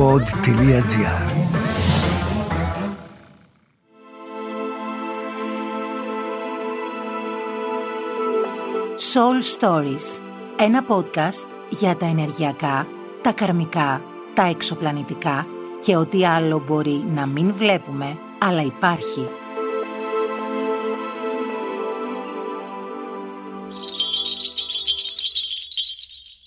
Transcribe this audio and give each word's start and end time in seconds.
pod.gr 0.00 1.20
Soul 9.12 9.38
Stories 9.58 10.22
Ένα 10.58 10.86
podcast 10.88 11.48
για 11.70 11.96
τα 11.96 12.06
ενεργειακά, 12.06 12.86
τα 13.22 13.32
καρμικά, 13.32 14.02
τα 14.34 14.42
εξωπλανητικά 14.42 15.46
και 15.84 15.96
ό,τι 15.96 16.26
άλλο 16.26 16.62
μπορεί 16.66 17.04
να 17.14 17.26
μην 17.26 17.54
βλέπουμε, 17.54 18.18
αλλά 18.38 18.62
υπάρχει. 18.62 19.28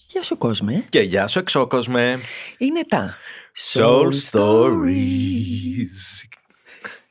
Γεια 0.08 0.24
σου 0.24 0.38
κόσμε. 0.38 0.86
Και 0.90 1.00
γεια 1.00 1.28
σου 1.28 1.40
εξώκοσμε. 1.40 2.20
Είναι 2.58 2.84
τα 2.88 3.16
Soul 3.58 4.10
Stories. 4.32 5.96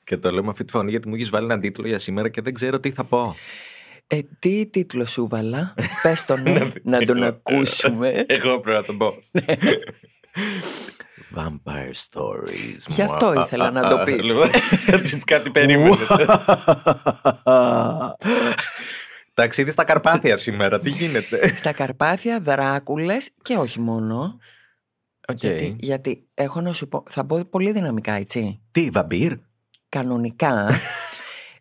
Και 0.05 0.16
το 0.16 0.30
λέω 0.30 0.42
με 0.42 0.50
αυτή 0.50 0.64
τη 0.64 0.73
φωνή 0.73 0.91
γιατί 0.91 1.09
μου 1.09 1.14
έχεις 1.14 1.30
βάλει 1.30 1.45
έναν 1.45 1.60
τίτλο 1.60 1.87
για 1.87 1.98
σήμερα 1.98 2.28
και 2.28 2.41
δεν 2.41 2.55
ξέρω 2.55 2.80
τι 2.80 2.91
θα 2.91 3.05
πω. 3.05 3.37
Ε, 4.06 4.20
τι 4.38 4.66
τίτλο 4.66 5.06
σου 5.06 5.28
βάλα, 5.28 5.74
πες 6.02 6.24
το 6.24 6.36
ναι, 6.36 6.70
να 6.83 7.05
τον 7.05 7.23
ακούσουμε. 7.23 8.24
Εγώ 8.27 8.60
πρέπει 8.60 8.77
να 8.77 8.84
τον 8.84 8.98
πω. 8.98 9.23
Vampire 11.36 11.95
Stories. 12.10 12.77
Γι' 12.86 13.02
αυτό 13.02 13.33
ήθελα 13.33 13.70
να 13.70 13.88
το 13.88 13.98
πεις. 14.05 14.22
Λοιπόν, 14.22 14.48
έτσι 14.86 15.19
κάτι 15.19 15.50
περίμενες. 15.50 15.98
Ταξίδι 19.34 19.70
στα 19.70 19.84
Καρπάθια 19.84 20.36
σήμερα, 20.36 20.80
τι 20.80 20.91
γίνεται; 20.91 21.48
Στα 21.48 21.72
Καρπάθια, 21.72 22.41
Δράκουλες 22.41 23.30
και 23.42 23.56
όχι 23.56 23.80
μόνο. 23.80 24.38
Οκ. 25.29 25.39
Γιατί, 25.41 25.77
γιατί 25.79 26.27
έχω 26.35 26.61
να 26.61 26.73
σου 26.73 26.89
πω, 26.89 27.05
θα 27.09 27.25
πω 27.27 27.45
πολύ 27.51 27.73
δυναμικά 27.73 28.12
έτσι. 28.12 28.61
Τι, 28.71 28.91
βαμπύρ; 28.91 29.33
Κανονικά. 29.89 30.67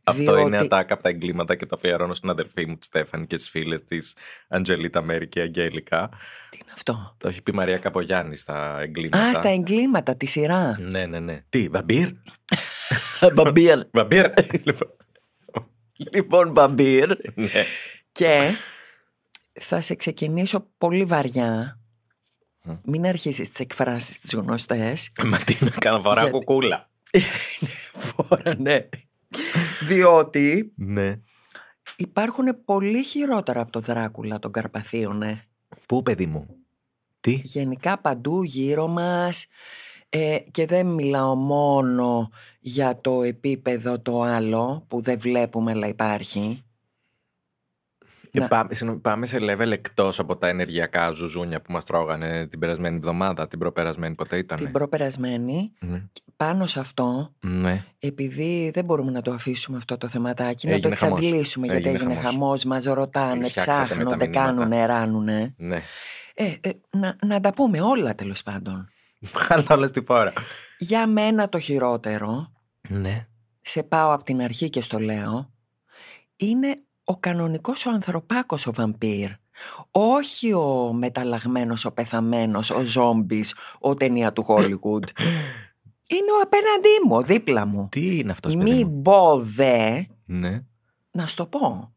Αυτό 0.03 0.22
διότι- 0.23 0.45
είναι 0.48 0.58
ατάκα 0.58 0.94
από 0.94 1.03
τα 1.03 1.09
εγκλήματα 1.09 1.56
και 1.56 1.66
το 1.66 1.76
αφιερώνω 1.76 2.14
στην 2.14 2.30
αδερφή 2.30 2.66
μου 2.66 2.78
τη 2.78 2.86
Στέφανη 2.86 3.28
και 3.28 3.38
στις 3.38 3.50
φίλες 3.50 3.84
της 3.84 4.16
Αντζελίτα 4.48 5.02
Μέρη 5.02 5.28
και 5.28 5.42
Αγγέλικα. 5.42 6.09
Τι 6.50 6.58
είναι 6.62 6.72
αυτό; 6.73 7.16
Το 7.18 7.28
έχει 7.28 7.42
πει 7.42 7.52
η 7.52 7.56
Μαρία 7.56 7.78
Καπογιάννη 7.78 8.36
στα 8.36 8.80
εγκλήματα. 8.81 9.23
Α, 9.23 9.34
στα 9.34 9.50
εγκλήματα, 9.50 10.16
τη 10.16 10.25
σειρά. 10.25 10.78
Ναι, 10.80 11.06
ναι, 11.06 11.20
ναι. 11.20 11.44
Τι, 11.50 11.68
βαμπύρ; 11.68 12.09
Μπαμπίρ. 13.34 13.80
Βαμπύρ. 13.94 14.25
Λοιπόν, 14.64 14.90
λοιπόν, 15.96 16.52
μπαμπίρ. 16.52 17.08
ναι. 17.36 17.64
Και 18.12 18.52
θα 19.59 19.81
σε 19.81 19.96
ξεκινήσω 19.96 20.68
πολύ 20.78 21.03
βαριά. 21.06 21.80
Μην 22.84 23.06
αρχίσεις 23.06 23.50
τις 23.50 23.59
εκφράσεις 23.59 24.20
τις 24.20 24.34
γνωστές. 24.34 25.12
Μα 25.26 25.38
τι 25.38 25.58
να 25.64 25.70
κάνω, 25.70 26.02
φοράω 26.02 26.23
Γιατί- 26.23 26.31
κουκούλα. 26.38 26.90
Φόρα, 27.94 28.56
ναι. 28.58 28.90
Διότι 29.88 30.73
Ναι. 30.76 31.16
υπάρχουν 31.98 32.64
πολύ 32.66 33.03
χειρότερα 33.03 33.62
από 33.62 33.72
το 33.72 33.80
Δράκουλα 33.80 34.40
των 34.40 34.52
Καρπαθίων, 34.52 35.18
ναι. 35.18 35.44
Πού, 35.86 36.03
παιδί 36.03 36.26
μου; 36.26 36.48
Τι; 37.20 37.31
Γενικά 37.44 37.98
παντού 38.00 38.44
γύρω 38.44 38.88
μας 38.88 39.48
ε, 40.09 40.38
και 40.52 40.66
δεν 40.66 40.88
μιλάω 40.88 41.36
μόνο 41.36 42.30
για 42.59 43.02
το 43.02 43.23
επίπεδο 43.23 44.00
το 44.00 44.22
άλλο 44.22 44.86
που 44.88 45.02
δεν 45.02 45.20
βλέπουμε 45.20 45.72
αλλά 45.72 45.88
υπάρχει. 45.88 46.64
Και 48.32 48.40
Να- 48.40 48.48
πάμε, 48.48 48.74
συγγνώμη, 48.74 49.02
πάμε 49.02 49.26
σε 49.26 49.38
level 49.42 49.72
εκτός 49.72 50.20
από 50.20 50.38
τα 50.38 50.48
ενεργειακά 50.48 51.12
ζουζούνια 51.12 51.62
που 51.62 51.72
μας 51.72 51.86
τρώγανε 51.86 52.48
την 52.48 52.60
περασμένη 52.60 52.96
εβδομάδα, 52.96 53.48
την 53.48 53.60
προπερασμένη, 53.60 54.16
ποτέ 54.16 54.38
ήταν. 54.38 54.58
Την 54.58 54.72
προπερασμένη, 54.72 55.72
Ναι. 55.80 56.04
πάνω 56.38 56.66
σε 56.66 56.80
αυτό, 56.80 57.34
ναι. 57.40 57.86
επειδή 58.00 58.72
δεν 58.74 58.86
μπορούμε 58.86 59.12
να 59.12 59.22
το 59.22 59.32
αφήσουμε 59.32 59.78
αυτό 59.78 59.98
το 59.98 60.08
θεματάκι, 60.08 60.68
να 60.68 60.72
το 60.72 60.78
Έγινε 60.78 60.96
χαμός. 60.96 61.20
εξαντλήσουμε 61.20 61.66
γιατί 61.68 61.82
Έγινε 61.88 61.97
έγινε 62.03 62.14
χαμός. 62.16 62.31
χαμός, 62.31 62.64
μας 62.64 62.84
ρωτάνε, 62.84 63.40
Έχεις 63.40 63.50
φτιάξατε 63.50 63.81
με 63.81 63.88
τα 63.88 63.94
ψάχνονται, 63.94 64.25
μηνύματα. 64.25 64.46
κάνουνε, 64.46 64.86
ράνουνε. 64.86 65.53
Ναι. 65.58 65.81
Ε, 66.34 66.53
ε, 66.62 66.70
να, 66.90 67.16
να 67.25 67.40
τα 67.40 67.53
πούμε 67.53 67.81
όλα 67.81 68.16
τέλος 68.16 68.44
πάντων. 68.44 68.90
Χάλα 69.36 69.66
όλα 69.70 69.88
στη 69.88 70.02
φόρα. 70.02 70.34
Για 70.80 71.08
μένα 71.08 71.50
το 71.50 71.59
χειρότερο, 71.59 72.52
Ναι. 72.90 73.28
σε 73.62 73.84
πάω 73.84 74.14
από 74.14 74.24
την 74.24 74.41
αρχή 74.41 74.70
και 74.70 74.81
στο 74.81 75.00
λέω, 75.00 75.52
είναι 76.36 76.75
ο 77.03 77.17
κανονικός 77.17 77.85
ο 77.85 77.89
ανθρωπάκος 77.89 78.67
ο 78.67 78.72
βαμπύρ. 78.73 79.29
Όχι 79.91 80.53
ο 80.53 80.94
μεταλλαγμένος, 80.94 81.85
ο 81.85 81.91
πεθαμένος, 81.91 82.69
ο 82.69 82.79
ζόμπις, 82.81 83.56
ο 83.79 83.94
ταινία 83.94 84.34
του 84.34 84.45
Hollywood. 84.47 85.03
είναι 86.16 86.31
ο 86.31 86.41
απέναντί 86.44 86.90
μου, 87.07 87.16
ο 87.16 87.22
δίπλα 87.22 87.66
μου. 87.66 87.88
Τι 87.91 88.17
είναι 88.17 88.31
αυτός, 88.31 88.56
παιδί 88.57 88.72
Μη 88.72 88.84
μου; 88.84 88.90
μπω 88.91 89.40
δε, 89.41 90.01
Ναι. 90.25 90.63
να 91.11 91.28
σου 91.28 91.35
το 91.35 91.45
πω. 91.45 91.94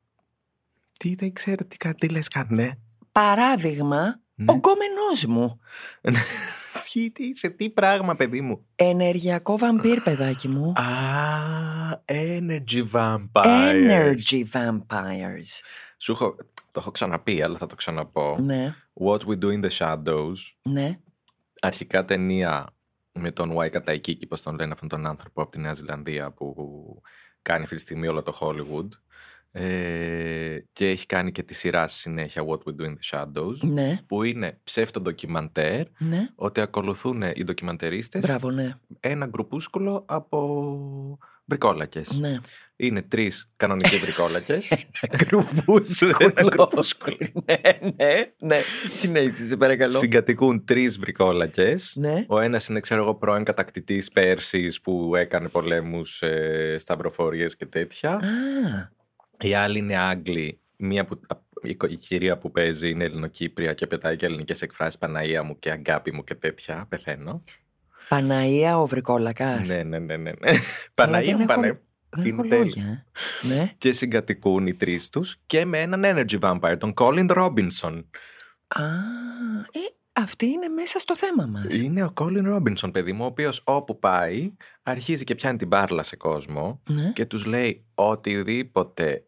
Τι 0.99 1.15
δεν 1.15 1.33
ξέρω 1.33 1.65
τι, 1.65 1.77
κα- 1.77 1.95
τι 1.95 2.09
λες 2.09 2.29
κανέ. 2.29 2.79
Παράδειγμα, 3.13 4.21
Ναι. 4.35 4.53
ο 4.53 4.55
γκόμενός 4.55 5.25
μου. 5.25 5.61
τι, 6.93 7.11
τι, 7.11 7.37
σε 7.37 7.49
τι 7.49 7.71
πράγμα, 7.71 8.17
παιδί 8.17 8.41
μου. 8.41 8.67
Ενεργειακό 8.75 9.59
βαμπύρ, 9.59 10.01
παιδάκι 10.05 10.49
μου. 10.49 10.73
Α, 10.73 10.85
energy 12.05 12.85
vampire. 12.93 13.73
Energy 13.73 14.43
vampires. 14.53 15.61
Σου 15.99 16.13
έχω, 16.13 16.37
το 16.71 16.81
έχω 16.81 16.91
ξαναπεί, 16.91 17.43
αλλά 17.43 17.59
θα 17.59 17.67
το 17.67 17.75
ξαναπώ. 17.75 18.37
Ναι, 18.41 18.75
What 19.05 19.19
we 19.19 19.39
do 19.39 19.47
in 19.61 19.65
the 19.65 19.71
shadows. 19.79 20.35
ναι. 20.63 20.99
Αρχικά 21.61 22.05
ταινία 22.05 22.67
με 23.13 23.31
τον 23.31 23.53
Waika 23.57 23.85
Taikiki, 23.85 24.29
πώς 24.29 24.41
τον 24.43 24.55
λένε 24.55 24.73
αυτόν 24.73 24.89
τον 24.89 25.07
άνθρωπο 25.07 25.43
από 25.43 25.51
τη 25.51 25.59
Νέα 25.59 25.75
Ζηλανδία 25.75 26.31
που 26.31 26.55
κάνει 27.43 27.63
αυτή 27.63 27.75
τη 27.75 27.81
στιγμή 27.81 28.07
όλο 28.07 28.23
το 28.23 28.39
Hollywood. 28.41 28.89
Ε, 29.57 30.59
και 30.73 30.89
έχει 30.89 31.07
κάνει 31.07 31.33
και 31.33 31.43
τη 31.43 31.55
σειρά 31.55 31.87
στη 31.87 31.99
συνέχεια 31.99 32.45
What 32.47 32.59
We 32.59 32.81
Do 32.81 32.87
in 32.87 32.93
the 32.93 33.19
Shadows 33.25 33.57
Ναι, 33.61 33.99
που 34.07 34.23
είναι 34.23 34.59
ψεύτο 34.65 35.01
ντοκιμαντέρ 35.01 35.87
ναι. 35.99 36.29
ότι 36.35 36.61
ακολουθούν 36.61 37.23
οι 37.35 37.45
ντοκιμαντερίστες 37.45 38.21
Μπράβο, 38.23 38.51
ναι. 38.51 38.73
ένα 39.01 39.27
γκρουπούσκουλο 39.27 40.05
από 40.09 41.19
βρικόλακες. 41.45 42.19
ναι. 42.19 42.37
Είναι 42.77 43.03
τρεις 43.03 43.51
κανονικοί 43.57 43.97
βρικόλακες. 43.97 44.73
Γκρουμπούσκουλο. 45.25 46.17
Ένα 46.19 46.43
γκρουπούσκουλο. 46.43 47.17
ναι, 47.45 47.91
ναι, 47.97 48.33
ναι. 48.39 48.57
Συνέχισε, 48.95 49.47
σε 49.47 49.57
παρακαλώ. 49.57 49.99
Συγκατοικούν 49.99 50.65
τρεις 50.65 50.99
βρικόλακες. 50.99 51.93
Ναι. 51.97 52.25
Ο 52.29 52.41
ένας 52.41 52.69
είναι, 52.69 52.81
ξέρω 52.81 53.03
εγώ, 53.03 53.15
πρώην 53.15 53.45
κατακτητής 53.45 54.11
Πέρσης 54.11 54.81
που 54.81 55.17
έκανε 55.17 55.49
πολέμους 55.49 56.23
ε, 56.23 56.77
σταυροφορίες 56.79 57.57
και 57.57 57.67
τέτοια. 57.67 58.11
Α, 58.11 58.21
Η 59.41 59.55
άλλη 59.55 59.79
είναι 59.79 59.97
Άγγλοι. 59.97 60.59
Μία 60.77 61.05
που, 61.05 61.21
η, 61.63 61.77
η 61.89 61.97
κυρία 61.97 62.39
που 62.39 62.51
παίζει 62.51 62.91
είναι 62.91 63.05
Ελληνοκύπρια 63.05 63.75
και 63.75 63.87
πετάει 63.87 64.17
και 64.17 64.27
ελληνικές 64.27 64.63
εκφράσεις 64.63 64.99
Παναία 64.99 65.43
μου 65.43 65.59
και 65.59 65.71
αγάπη 65.71 66.13
μου 66.13 66.25
και 66.25 66.35
τέτοια. 66.35 66.87
Πεθαίνω. 66.89 67.43
Παναία 68.09 68.79
ο 68.79 68.87
Βρικόλακας. 68.87 69.69
Ναι, 69.69 69.83
ναι, 69.83 69.99
ναι, 69.99 70.17
ναι. 70.17 70.31
ναι. 70.31 70.37
Αλλά 70.41 70.59
Παναία 70.95 71.21
δεν 71.21 71.35
μου, 71.37 71.43
έχω- 71.43 71.55
Παναία. 71.55 71.81
Δεν 72.17 72.25
έχω 72.27 72.29
Είναι 72.39 72.49
τέλειο. 72.49 72.59
λόγια. 72.65 73.05
ε. 73.43 73.47
Ναι. 73.55 73.71
Και 73.79 73.93
συγκατοικούν 73.93 74.67
οι 74.67 74.75
τρεις 74.75 75.09
τους 75.09 75.37
και 75.47 75.65
με 75.65 75.81
έναν 75.81 76.03
energy 76.05 76.39
vampire, 76.41 76.77
τον 76.79 76.93
Colin 76.97 77.31
Robinson. 77.31 78.05
Α, 78.67 78.83
ε, 79.73 79.81
αυτή 80.17 80.47
είναι 80.47 80.69
μέσα 80.69 80.99
στο 80.99 81.17
θέμα 81.17 81.47
μας. 81.47 81.77
Είναι 81.79 82.05
ο 82.05 82.13
Colin 82.17 82.55
Robinson, 82.57 82.93
παιδί 82.93 83.13
μου, 83.13 83.23
ο 83.25 83.27
οποίος 83.27 83.61
όπου 83.65 83.99
πάει 83.99 84.53
αρχίζει 84.83 85.25
και 85.25 85.35
πιάνει 85.35 85.59
την 85.59 85.69
μπάρλα 85.69 86.03
σε 86.03 86.17
κόσμο 86.17 86.81
Ναι. 86.89 87.13
και 87.15 87.25
τους 87.27 87.45
λέει 87.45 87.85
οτιδήποτε 87.95 89.25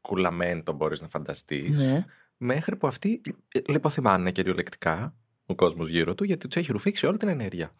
κουλαμέντο 0.00 0.72
μπορείς 0.72 1.00
να 1.00 1.08
φανταστείς 1.08 1.80
Ναι. 1.90 2.04
μέχρι 2.36 2.76
που 2.76 2.86
αυτοί 2.86 3.20
λιποθυμάνε 3.68 4.30
κυριολεκτικά 4.32 5.14
ο 5.46 5.54
κόσμος 5.54 5.88
γύρω 5.88 6.14
του 6.14 6.24
γιατί 6.24 6.48
τους 6.48 6.62
έχει 6.62 6.72
ρουφήξει 6.72 7.06
όλη 7.06 7.16
την 7.16 7.28
ενέργεια. 7.28 7.74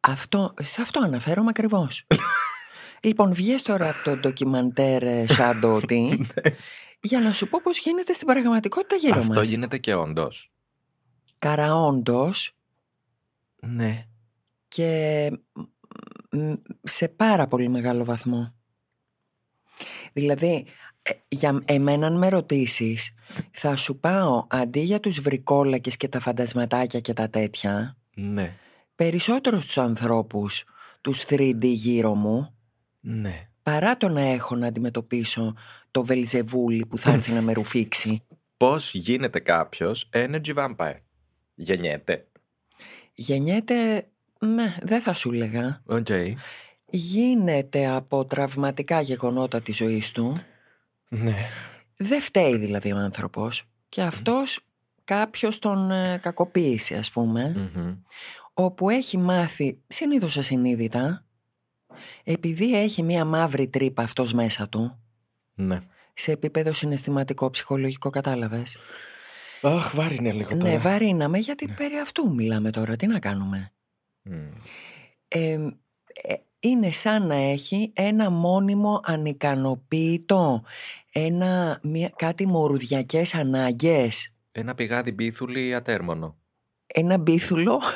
Αυτό, 0.00 0.54
σε 0.60 0.80
αυτό 0.82 1.00
αναφέρομαι 1.00 1.48
ακριβώς. 1.50 2.06
λοιπόν, 3.02 3.32
βγες 3.34 3.62
τώρα 3.62 3.88
από 3.90 4.02
το 4.04 4.16
ντοκιμαντέρ 4.16 5.02
ε, 5.02 5.26
Shadow 5.28 5.80
τι, 5.86 6.18
για 7.00 7.20
να 7.20 7.32
σου 7.32 7.48
πω 7.48 7.60
πώς 7.62 7.78
γίνεται 7.78 8.12
στην 8.12 8.26
πραγματικότητα 8.26 8.96
γύρω 8.96 9.14
Ναι. 9.14 9.20
Αυτό 9.20 9.34
μας. 9.34 9.48
γίνεται 9.50 9.78
και 9.78 9.94
όντως. 9.94 10.52
Καραόντος 11.44 12.56
Ναι. 13.60 14.06
και 14.68 15.30
μ, 16.30 16.52
σε 16.82 17.08
πάρα 17.08 17.46
πολύ 17.46 17.68
μεγάλο 17.68 18.04
βαθμό. 18.04 18.54
Δηλαδή, 20.12 20.66
ε, 21.02 21.10
για 21.28 21.62
εμένα 21.64 22.06
αν 22.06 22.18
με 22.18 22.28
ρωτήσεις, 22.28 23.14
θα 23.50 23.76
σου 23.76 23.98
πάω 24.00 24.46
αντί 24.50 24.80
για 24.80 25.00
τους 25.00 25.20
βρικόλακες 25.20 25.96
και 25.96 26.08
τα 26.08 26.20
φαντασματάκια 26.20 27.00
και 27.00 27.12
τα 27.12 27.30
τέτοια, 27.30 27.96
Ναι. 28.14 28.56
περισσότερο 28.94 29.60
στους 29.60 29.78
ανθρώπους, 29.78 30.64
τους 31.00 31.24
3D 31.24 31.64
γύρω 31.66 32.14
μου, 32.14 32.54
Ναι. 33.00 33.48
παρά 33.62 33.96
το 33.96 34.08
να 34.08 34.20
έχω 34.20 34.56
να 34.56 34.66
αντιμετωπίσω 34.66 35.54
το 35.90 36.04
βελζεβούλι 36.04 36.86
που 36.86 36.98
θα 36.98 37.12
έρθει 37.12 37.32
να 37.32 37.40
με 37.42 37.52
ρουφήξει. 37.52 38.22
Πώς 38.56 38.94
γίνεται 38.94 39.40
κάποιος 39.40 40.08
energy 40.12 40.54
vampire; 40.54 40.98
Γεννιέται. 41.54 42.26
Γεννιέται 43.14 44.06
Ναι, 44.38 44.76
δεν 44.82 45.00
θα 45.00 45.12
σου 45.12 45.32
λέγα. 45.32 45.82
Οκ. 45.86 46.06
Γίνεται 46.90 47.86
από 47.86 48.24
τραυματικά 48.24 49.00
γεγονότα 49.00 49.60
της 49.60 49.76
ζωής 49.76 50.12
του. 50.12 50.42
Ναι. 51.08 51.36
Δεν 51.96 52.20
φταίει 52.20 52.56
δηλαδή 52.56 52.92
ο 52.92 52.96
άνθρωπος. 52.96 53.64
Και 53.88 54.02
αυτός 54.02 54.60
κάποιος 55.04 55.58
τον 55.58 55.90
ε, 55.90 56.18
κακοποίησε 56.22 56.96
ας 56.96 57.10
πούμε. 57.10 57.70
Μμμ. 57.74 57.96
όπου 58.54 58.90
έχει 58.90 59.18
μάθει 59.18 59.78
συνήθως 59.88 60.36
ασυνείδητα 60.36 61.24
επειδή 62.24 62.78
έχει 62.78 63.02
μία 63.02 63.24
μαύρη 63.24 63.68
τρύπα 63.68 64.02
αυτός 64.02 64.32
μέσα 64.32 64.68
του 64.68 64.98
Ναι. 65.54 65.80
σε 66.14 66.32
επίπεδο 66.32 66.72
συναισθηματικό, 66.72 67.50
ψυχολογικό, 67.50 68.10
κατάλαβες. 68.10 68.78
Αχ, 69.64 69.94
βάρη 69.94 70.14
είναι 70.16 70.32
λίγο 70.32 70.56
τώρα. 70.56 70.72
Ναι, 70.72 70.78
βαρύναμε 70.78 71.38
γιατί 71.38 71.68
περί 71.76 71.96
αυτού 71.98 72.34
μιλάμε 72.34 72.70
τώρα. 72.70 72.96
Τι 72.96 73.06
να 73.06 73.18
κάνουμε. 73.18 73.72
Μμ. 74.22 74.48
Ε, 75.28 75.52
ε, 76.12 76.34
είναι 76.60 76.90
σαν 76.90 77.26
να 77.26 77.34
έχει 77.34 77.92
ένα 77.94 78.30
μόνιμο 78.30 79.00
ανικανοποίητο, 79.04 80.62
ένα, 81.12 81.78
μια, 81.82 82.12
κάτι 82.16 82.46
μορουδιακές 82.46 83.34
ανάγκες, 83.34 84.34
Ένα 84.52 84.74
πηγάδι 84.74 85.12
μπίθουλη 85.12 85.74
ατέρμονο. 85.74 86.36
ένα 86.86 87.18
μπίθουλο. 87.18 87.80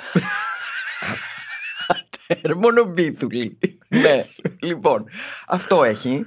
Ατέρμονο 2.29 2.85
μπίθουλι. 2.85 3.59
ναι, 3.89 4.25
λοιπόν, 4.63 5.09
αυτό 5.47 5.85
έχει. 5.85 6.27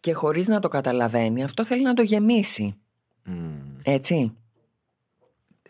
Και 0.00 0.12
χωρίς 0.12 0.48
να 0.48 0.60
το 0.60 0.68
καταλαβαίνει, 0.68 1.44
αυτό 1.44 1.64
θέλει 1.64 1.82
να 1.82 1.94
το 1.94 2.02
γεμίσει. 2.02 2.81
Μμ. 3.24 3.76
Έτσι. 3.82 4.36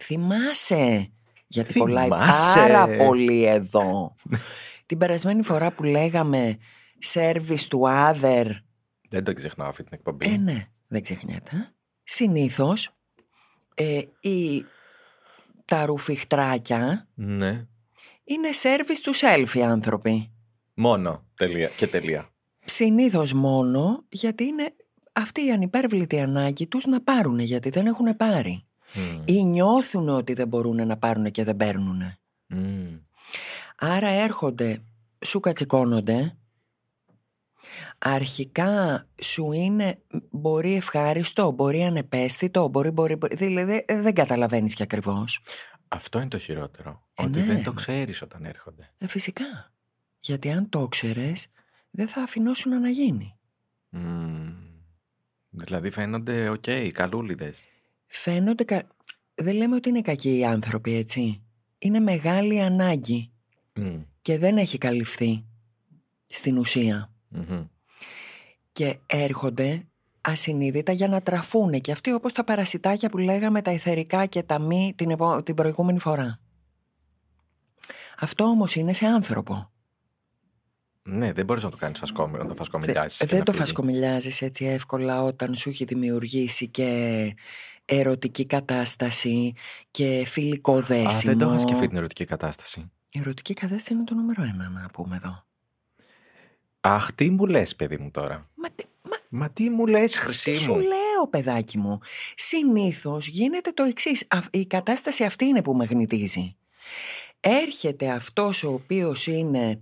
Θυμάσαι. 0.01 1.11
Γιατί 1.47 1.79
κολλάει 1.79 2.05
Θυμάσαι. 2.05 2.59
πάρα 2.59 2.89
πολύ 2.97 3.45
εδώ. 3.45 4.15
Την 4.87 4.99
περασμένη 4.99 5.43
φορά 5.43 5.73
που 5.73 5.83
λέγαμε 5.83 6.59
service 7.15 7.69
to 7.69 7.79
other. 8.15 8.47
Δεν 9.09 9.25
το 9.25 9.33
ξεχνάω 9.33 9.69
αυτή 9.69 9.83
την 9.83 9.93
εκπομπή. 9.95 10.27
Ε, 10.33 10.37
ναι, 10.37 10.67
δεν 10.89 11.03
ξεχνιέται. 11.03 11.73
Συνήθως 12.03 12.95
ε, 13.75 14.01
η, 14.21 14.65
τα 15.65 15.87
ρουφιχτράκια 15.87 17.09
Ναι. 17.15 17.67
είναι 18.25 18.49
service 18.63 19.09
to 19.11 19.29
self 19.45 19.55
οι 19.55 19.63
άνθρωποι. 19.63 20.31
Μόνο. 20.75 21.27
Τελεία. 21.35 21.69
Και 21.69 21.87
τελεία. 21.87 22.29
Συνήθως 22.65 23.33
μόνο 23.33 24.05
γιατί 24.09 24.45
είναι 24.45 24.75
αυτή 25.13 25.45
η 25.47 25.51
ανυπέρβλητη 25.51 26.21
ανάγκη 26.21 26.67
τους 26.67 26.85
να 26.85 27.01
πάρουν 27.01 27.39
γιατί 27.39 27.71
δεν 27.71 27.87
έχουν 27.87 28.17
πάρει. 28.17 28.67
Μμ. 28.95 29.23
Ή 29.25 29.45
νιώθουν 29.45 30.09
ότι 30.09 30.33
δεν 30.33 30.49
μπορούν 30.49 30.87
να 30.87 30.97
πάρουν 30.97 31.31
και 31.31 31.45
δεν 31.45 31.57
παίρνουν. 31.57 32.03
Μμ. 32.47 32.97
Άρα 33.79 34.09
έρχονται, 34.09 34.83
σου 35.25 35.41
κατσικώνονται, 35.41 36.37
αρχικά 37.99 39.07
σου 39.23 39.53
είναι 39.53 40.03
μπορεί 40.31 40.75
ευχάριστο, 40.75 41.51
μπορεί 41.51 41.83
ανεπαίσθητο, 41.85 42.69
μπορεί, 42.69 42.91
μπορεί, 42.91 43.17
μπορεί 43.17 43.37
δηλαδή 43.37 43.85
ε, 43.87 44.01
δεν 44.01 44.15
καταλαβαίνεις 44.15 44.75
και 44.75 44.83
ακριβώς. 44.83 45.41
Αυτό 45.89 46.19
είναι 46.19 46.29
το 46.29 46.39
χειρότερο. 46.39 47.03
Ε, 47.15 47.23
ότι 47.23 47.39
ναι. 47.39 47.45
δεν 47.45 47.63
το 47.63 47.73
ξέρεις 47.73 48.23
όταν 48.23 48.45
έρχονται. 48.45 48.93
Ε, 48.99 49.07
φυσικά. 49.07 49.73
Γιατί 50.21 50.51
αν 50.51 50.69
το 50.69 50.89
ξέρεις, 50.89 51.47
δεν 51.91 52.09
θα 52.09 52.23
αφήνουν 52.23 52.81
να 52.81 52.89
γίνει. 52.89 53.37
Μμ. 53.89 54.72
Δηλαδή 55.55 55.91
φαίνονται 55.91 56.49
οκ, 56.49 56.65
καλούλιδες. 56.93 57.65
Φαίνονται, 58.07 58.65
κα... 58.65 58.87
δεν 59.35 59.55
λέμε 59.55 59.77
ότι 59.77 59.89
είναι 59.89 60.01
κακοί 60.01 60.37
οι 60.37 60.45
άνθρωποι, 60.45 60.95
έτσι. 60.95 61.43
Είναι 61.79 62.01
μεγάλη 62.01 62.61
ανάγκη 62.61 63.31
Μμ. 63.75 64.01
και 64.23 64.39
δεν 64.39 64.57
έχει 64.59 64.79
καλυφθεί 64.79 65.45
στην 66.27 66.59
ουσία. 66.59 67.13
Μμμ. 67.29 67.65
και 68.73 68.99
έρχονται 69.07 69.87
ασυνείδητα 70.21 70.93
για 70.93 71.09
να 71.09 71.23
τραφούνε 71.23 71.79
και 71.79 71.93
αυτοί 71.93 72.13
όπως 72.13 72.33
τα 72.33 72.45
παρασιτάκια 72.45 73.09
που 73.11 73.19
λέγαμε 73.19 73.63
τα 73.63 73.71
αιθερικά 73.71 74.27
και 74.27 74.43
τα 74.43 74.59
μη 74.59 74.93
την, 74.97 75.11
επο- 75.11 75.43
την 75.43 75.55
προηγούμενη 75.55 75.99
φορά. 75.99 76.41
Αυτό 78.19 78.45
όμως 78.45 78.75
είναι 78.75 78.93
σε 78.93 79.07
άνθρωπο. 79.07 79.71
Ναι, 81.05 81.33
δεν 81.33 81.45
μπορείς 81.45 81.63
να 81.63 81.71
το 81.71 81.77
κάνεις 81.77 81.99
φασκόμι, 81.99 82.39
να 82.39 82.47
το 82.47 82.55
φασκομιλιάσεις. 82.55 83.19
Δε- 83.19 83.25
και 83.25 83.31
δεν 83.31 83.39
να 83.39 83.45
το 83.45 83.53
φύγει. 83.53 83.65
φασκομιλιάζεις 83.65 84.43
έτσι 84.43 84.65
εύκολα 84.65 85.23
όταν 85.23 85.55
σου 85.55 85.69
έχει 85.69 85.85
δημιουργήσει 85.85 86.69
και 86.69 87.35
ερωτική 87.85 88.47
κατάσταση 88.47 89.53
και 89.91 90.25
φιλικό 90.27 90.77
Α, 90.77 90.81
δέσιμο. 90.81 91.33
δεν 91.37 91.39
το 91.39 91.49
είχα 91.55 91.59
σκεφτεί 91.59 91.89
την 91.89 91.97
ερωτική 91.97 92.25
κατάσταση. 92.25 92.91
Η 93.11 93.19
ερωτική 93.19 93.55
κατάσταση 93.55 93.93
είναι 93.95 94.05
το 94.05 94.15
νούμερο 94.15 94.43
ένα 94.43 94.69
να 94.69 94.89
πούμε 94.93 95.17
εδώ. 95.17 95.45
Αχ, 96.81 97.13
τι 97.13 97.31
μου 97.31 97.47
λες, 97.47 97.77
παιδί 97.77 97.97
μου 97.97 98.11
τώρα; 98.11 98.51
Μα, 98.55 98.69
τι- 98.71 98.85
μα 99.03 99.17
Μα 99.39 99.51
τι 99.51 99.71
μου 99.71 99.87
λες, 99.87 100.17
χρυσή 100.17 100.51
Τι 100.53 100.57
σου 100.59 100.73
μου. 100.73 100.79
λέω, 100.79 101.29
παιδάκι 101.31 101.79
μου; 101.79 101.99
Συνήθως 102.35 103.27
γίνεται 103.27 103.71
το 103.73 103.83
εξής. 103.83 104.25
Α- 104.29 104.39
Η 104.51 104.67
κατάσταση 104.67 105.25
αυτή 105.25 105.45
είναι 105.45 105.63
που 105.63 105.75
μαγνητίζει. 105.75 106.57
Έρχεται 107.41 108.11
αυτός 108.11 108.63
ο 108.63 108.73
οποίος 108.73 109.27
είναι 109.27 109.81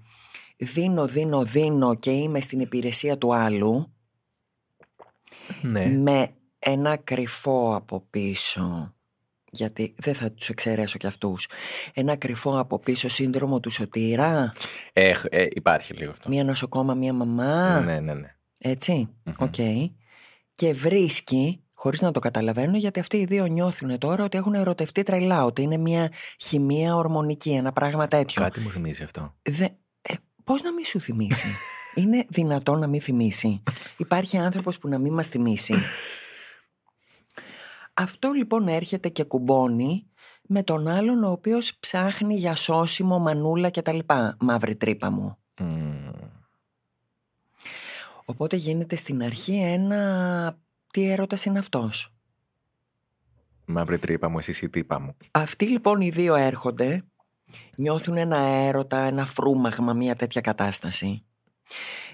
δίνω, 0.61 1.07
δίνω, 1.07 1.45
δίνω 1.45 1.95
και 1.95 2.11
είμαι 2.11 2.41
στην 2.41 2.61
υπηρεσία 2.61 3.19
του 3.19 3.35
άλλου 3.35 3.93
Ναι. 5.63 5.87
με 5.87 6.31
ένα 6.59 6.97
κρυφό 6.97 7.75
από 7.75 8.01
πίσω 8.11 8.95
γιατί 9.53 9.95
δεν 9.99 10.15
θα 10.15 10.33
τους 10.33 10.49
εξαιρέσω 10.49 10.99
κι 10.99 11.07
αυτούς 11.07 11.49
ένα 11.95 12.17
κρυφό 12.17 12.59
από 12.59 12.79
πίσω 12.79 13.09
σύνδρομο 13.09 13.61
του 13.61 13.71
σωτήρα 13.71 14.53
Ε, 14.93 15.13
ε, 15.29 15.47
υπάρχει 15.51 15.95
λίγο 15.95 16.11
αυτό. 16.11 16.29
μία 16.29 16.45
νοσοκόμα, 16.45 16.95
μία 16.95 17.13
μαμά 17.13 17.81
Ναι, 17.81 18.01
ναι, 18.01 18.13
ναι. 18.15 18.35
Έτσι, 18.59 19.09
Μμμ. 19.25 19.33
οκ. 19.39 19.55
Και 20.55 20.73
βρίσκει, 20.75 21.65
χωρίς 21.75 22.01
να 22.01 22.11
το 22.13 22.21
καταλαβαίνουν, 22.21 22.75
γιατί 22.75 23.01
αυτοί 23.01 23.17
οι 23.17 23.25
δύο 23.25 23.47
νιώθουν 23.47 23.99
τώρα 23.99 24.25
ότι 24.25 24.39
έχουν 24.39 24.55
ερωτευτεί 24.55 25.03
τρελά, 25.03 25.45
ότι 25.45 25.63
είναι 25.63 25.77
μια 25.77 26.11
χημεία 26.41 26.97
ορμονική, 26.97 27.51
ένα 27.51 27.73
πράγμα 27.73 28.07
τέτοιο. 28.07 28.43
Κάτι 28.43 28.61
μου 28.61 28.71
θυμίζει 28.71 29.03
αυτό. 29.03 29.35
Δε, 29.43 29.67
ε, 30.51 30.53
πώς 30.53 30.63
να 30.63 30.73
μην 30.73 30.85
σου 30.85 31.01
θυμίσει; 31.01 31.49
είναι 31.95 32.27
δυνατόν 32.29 32.79
να 32.79 32.87
μην 32.87 33.01
θυμίσει; 33.01 33.63
Υπάρχει 33.97 34.39
άνθρωπος 34.39 34.79
που 34.79 34.89
να 34.89 34.99
μην 34.99 35.13
μας 35.13 35.29
θυμίσει; 35.29 35.75
Αυτό 37.95 38.31
λοιπόν 38.31 38.69
έρχεται 38.69 39.09
και 39.09 39.25
κουμπώνει 39.25 40.07
με 40.43 40.63
τον 40.63 40.89
άλλον 40.89 41.25
ο 41.25 41.31
οποίος 41.31 41.77
ψάχνει 41.81 42.35
για 42.35 42.55
σώσιμο, 42.55 43.19
μανούλα 43.19 43.71
κτλ. 43.71 43.99
Μαύρη 44.41 44.77
τρύπα 44.77 45.11
μου. 45.11 45.39
Μμμ. 45.59 46.11
Οπότε 48.25 48.57
γίνεται 48.57 48.97
στην 48.97 49.23
αρχή 49.23 49.55
ένα... 49.55 50.59
Τι 50.93 51.11
έρωτας 51.11 51.45
είναι 51.45 51.59
αυτός; 51.59 52.15
Μαύρη 53.65 53.99
τρύπα 53.99 54.29
μου, 54.29 54.39
εσύ 54.39 54.65
η 54.65 54.69
τύπα 54.69 55.01
μου. 55.01 55.17
Αυτοί 55.31 55.69
λοιπόν 55.69 56.01
οι 56.01 56.11
δύο 56.11 56.35
έρχονται, 56.35 57.05
νιώθουν 57.77 58.17
ένα 58.17 58.37
έρωτα, 58.39 58.99
ένα 58.99 59.27
φρούμαγμα, 59.27 59.93
μια 59.93 60.15
τέτοια 60.17 60.41
κατάσταση. 60.41 61.25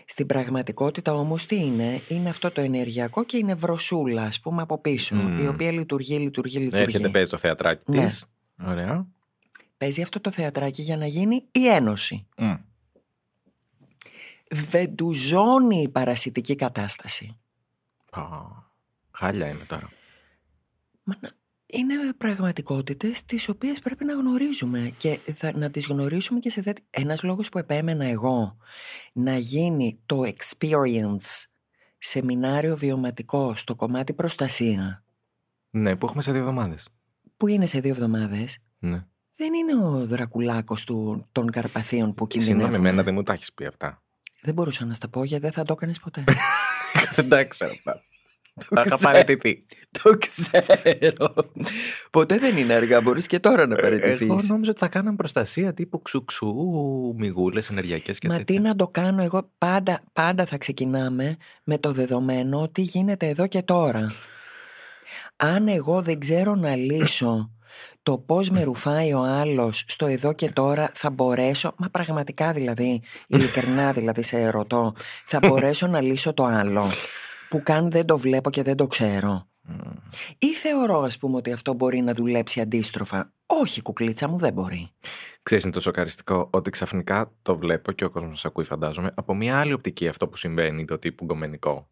Στην 0.06 0.26
πραγματικότητα 0.26 1.14
όμως 1.14 1.46
τι 1.46 1.56
είναι, 1.56 2.00
είναι 2.08 2.28
αυτό 2.28 2.50
το 2.50 2.60
ενεργειακό 2.60 3.24
και 3.24 3.36
η 3.36 3.42
νευροσούλα 3.44 4.22
ας 4.22 4.40
πούμε 4.40 4.62
από 4.62 4.78
πίσω, 4.78 5.14
Μμμ. 5.14 5.38
η 5.38 5.46
οποία 5.46 5.72
λειτουργεί, 5.72 6.18
λειτουργεί, 6.18 6.58
λειτουργεί. 6.58 6.82
Έρχεται, 6.84 7.08
παίζει 7.08 7.30
το 7.30 7.36
θεατράκι 7.36 7.90
Ναι. 7.92 8.04
της. 8.06 8.26
Ωραία. 8.66 9.06
Παίζει 9.78 10.02
αυτό 10.02 10.20
το 10.20 10.30
θεατράκι 10.30 10.82
για 10.82 10.96
να 10.96 11.06
γίνει 11.06 11.44
η 11.52 11.68
ένωση. 11.68 12.26
Μμ. 12.36 12.54
Βεντουζώνει 14.50 15.82
η 15.82 15.88
παρασιτική 15.88 16.54
κατάσταση. 16.54 17.36
Πα. 18.10 18.70
Χάλια 19.10 19.48
είμαι 19.48 19.64
τώρα. 19.64 19.90
Μα 21.02 21.16
να- 21.20 21.30
είναι 21.78 21.94
πραγματικότητες 22.18 23.24
τις 23.24 23.48
οποίες 23.48 23.78
πρέπει 23.80 24.04
να 24.04 24.12
γνωρίζουμε 24.14 24.92
και 24.98 25.18
θα, 25.34 25.52
να 25.56 25.70
τις 25.70 25.86
γνωρίσουμε 25.86 26.38
και 26.38 26.50
σε 26.50 26.62
τέτοια... 26.62 26.84
Ένας 26.90 27.22
λόγος 27.22 27.48
που 27.48 27.58
επέμενα 27.58 28.04
εγώ 28.04 28.56
να 29.12 29.36
γίνει 29.36 30.00
το 30.06 30.22
experience 30.26 31.44
σεμινάριο 31.98 32.76
βιωματικό 32.76 33.54
στο 33.54 33.74
κομμάτι 33.74 34.12
προστασία 34.12 35.04
Ναι, 35.70 35.96
που 35.96 36.06
έχουμε 36.06 36.22
σε 36.22 36.30
δύο 36.32 36.40
εβδομάδες. 36.40 36.88
που 37.36 37.46
είναι 37.46 37.66
σε 37.66 37.80
δύο 37.80 37.90
εβδομάδες 37.90 38.58
Ναι. 38.78 39.06
δεν 39.36 39.52
είναι 39.54 39.84
ο 39.84 40.06
Δρακουλάκος 40.06 40.84
του, 40.84 41.26
των 41.32 41.50
Καρπαθίων 41.50 42.14
που 42.14 42.26
Συγγνώμη, 42.30 42.52
κινδυνεύουν. 42.56 42.86
εμένα 42.86 43.02
δεν 43.02 43.14
μου 43.14 43.22
τα 43.22 43.32
έχεις 43.32 43.52
πει 43.52 43.64
αυτά. 43.64 44.02
Δεν 44.40 44.54
μπορούσα 44.54 44.84
να 44.84 44.94
στα 44.94 45.08
πω 45.08 45.24
γιατί 45.24 45.42
δεν 45.42 45.52
θα 45.52 45.64
το 45.64 45.72
έκανες 45.72 45.98
ποτέ. 46.00 46.24
δεν 47.14 47.28
τα 47.28 47.40
ήξερα 47.40 47.70
αυτά. 47.70 48.00
Τα 48.56 48.82
είχα 48.86 48.96
ξέρω. 48.96 48.98
παραιτηθεί. 49.12 49.64
το 50.02 50.18
ξέρω. 50.18 51.34
ποτέ 52.10 52.38
δεν 52.38 52.56
είναι 52.56 52.74
αργά, 52.74 53.00
μπορείς 53.00 53.26
και 53.26 53.38
τώρα 53.38 53.66
να 53.66 53.76
παραιτηθείς. 53.76 54.20
Ε, 54.20 54.24
Εγώ 54.24 54.40
νόμιζα 54.48 54.70
ότι 54.70 54.80
θα 54.80 54.88
κάναμε 54.88 55.16
προστασία 55.16 55.74
τύπου 55.74 56.02
ξουξού, 56.02 56.54
μυγούλες 57.16 57.70
ενεργειακές 57.70 58.18
και 58.18 58.28
Μα 58.28 58.36
τέτοια. 58.36 58.54
τι 58.56 58.62
να 58.62 58.76
το 58.76 58.88
κάνω 58.88 59.22
εγώ 59.22 59.50
πάντα, 59.58 60.00
πάντα 60.12 60.46
θα 60.46 60.58
ξεκινάμε 60.58 61.36
με 61.64 61.78
το 61.78 61.92
δεδομένο 61.92 62.68
τι 62.68 62.82
γίνεται 62.82 63.28
εδώ 63.28 63.46
και 63.46 63.62
τώρα. 63.62 64.12
Αν 65.36 65.68
εγώ 65.68 66.02
δεν 66.02 66.18
ξέρω 66.18 66.54
να 66.54 66.76
λύσω 66.76 67.50
το 68.02 68.18
πώς 68.18 68.50
με 68.50 68.62
ρουφάει 68.62 69.12
ο 69.12 69.22
άλλος 69.22 69.84
στο 69.86 70.06
εδώ 70.06 70.32
και 70.32 70.50
τώρα 70.50 70.90
θα 70.94 71.10
μπορέσω, 71.10 71.74
μα 71.76 71.88
πραγματικά 71.88 72.52
δηλαδή, 72.52 73.02
ειλικρινά 73.26 73.92
δηλαδή 73.92 74.22
σε 74.22 74.40
ερωτώ, 74.40 74.94
θα 75.26 75.38
μπορέσω 75.38 75.86
να 75.86 76.00
λύσω 76.00 76.34
το 76.34 76.44
άλλο 76.44 76.84
που 77.48 77.62
καν 77.62 77.90
δεν 77.90 78.06
το 78.06 78.18
βλέπω 78.18 78.50
και 78.50 78.62
δεν 78.62 78.76
το 78.76 78.86
ξέρω. 78.86 79.46
Ή 80.38 80.54
θεωρώ 80.54 81.00
ας 81.02 81.18
πούμε 81.18 81.36
ότι 81.36 81.52
αυτό 81.52 81.74
μπορεί 81.74 82.00
να 82.00 82.14
δουλέψει 82.14 82.60
αντίστροφα. 82.60 83.32
Όχι 83.46 83.82
κουκλίτσα 83.82 84.28
μου 84.28 84.38
δεν 84.38 84.52
μπορεί. 84.52 84.90
Ξέρεις 85.42 85.64
είναι 85.64 85.72
το 85.72 85.80
σοκαριστικό 85.80 86.48
ότι 86.52 86.70
ξαφνικά 86.70 87.32
το 87.42 87.56
βλέπω 87.56 87.92
και 87.92 88.04
ο 88.04 88.10
κόσμος 88.10 88.44
ακούει 88.44 88.64
φαντάζομαι 88.64 89.10
από 89.14 89.34
μια 89.34 89.58
άλλη 89.60 89.72
οπτική 89.72 90.08
αυτό 90.08 90.28
που 90.28 90.36
συμβαίνει 90.36 90.84
το 90.84 90.98
τύπου 90.98 91.24
γκομενικό 91.24 91.88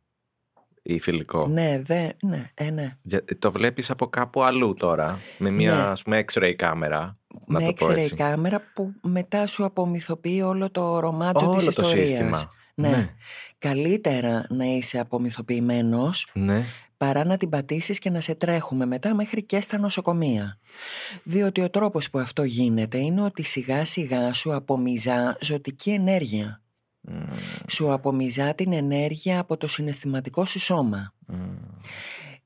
ή 0.82 1.00
φιλικό. 1.00 1.46
Ναι, 1.46 1.80
δε, 1.82 2.08
ναι, 2.22 2.50
ε, 2.54 2.70
ναι. 2.70 2.96
Για- 3.02 3.24
Το 3.38 3.52
βλέπεις 3.52 3.90
από 3.90 4.06
κάπου 4.06 4.42
αλλού 4.42 4.74
τώρα 4.74 5.18
με 5.38 5.50
μια 5.50 5.74
Ναι. 5.74 5.80
ας 5.82 6.02
πούμε 6.02 6.24
x-ray 6.32 6.52
κάμερα. 6.56 7.18
Να 7.46 7.60
με 7.60 7.66
το 7.66 7.72
πω 7.72 7.84
έξερε 7.84 8.00
η 8.00 8.02
έτσι. 8.02 8.14
κάμερα 8.16 8.62
που 8.74 8.92
μετά 9.02 9.46
σου 9.46 9.64
απομυθοποιεί 9.64 10.42
όλο 10.44 10.70
το 10.70 10.98
ρομάτζο 11.00 11.50
της 11.54 11.64
Όλο 11.66 11.72
το 11.74 11.82
ιστορίας. 11.82 12.08
σύστημα. 12.08 12.50
Ναι. 12.74 12.88
Ναι. 12.88 13.14
Καλύτερα 13.58 14.46
να 14.48 14.64
είσαι 14.64 14.98
απομυθοποιημένος 14.98 16.30
Ναι. 16.32 16.64
παρά 16.96 17.24
να 17.24 17.36
την 17.36 17.48
πατήσεις 17.48 17.98
και 17.98 18.10
να 18.10 18.20
σε 18.20 18.34
τρέχουμε 18.34 18.86
μετά 18.86 19.14
μέχρι 19.14 19.42
και 19.42 19.60
στα 19.60 19.78
νοσοκομεία. 19.78 20.58
Διότι 21.22 21.60
ο 21.60 21.70
τρόπος 21.70 22.10
που 22.10 22.18
αυτό 22.18 22.42
γίνεται 22.42 22.98
είναι 22.98 23.22
ότι 23.22 23.42
σιγά 23.42 23.84
σιγά 23.84 24.32
σου 24.32 24.54
απομυζά 24.54 25.36
ζωτική 25.40 25.90
ενέργεια. 25.90 26.58
Μμμ, 27.00 27.24
Σου 27.68 27.92
απομυζά 27.92 28.54
την 28.54 28.72
ενέργεια 28.72 29.38
από 29.38 29.56
το 29.56 29.66
συναισθηματικό 29.68 30.44
σου 30.44 30.58
σώμα. 30.60 31.14
μμμ. 31.26 31.56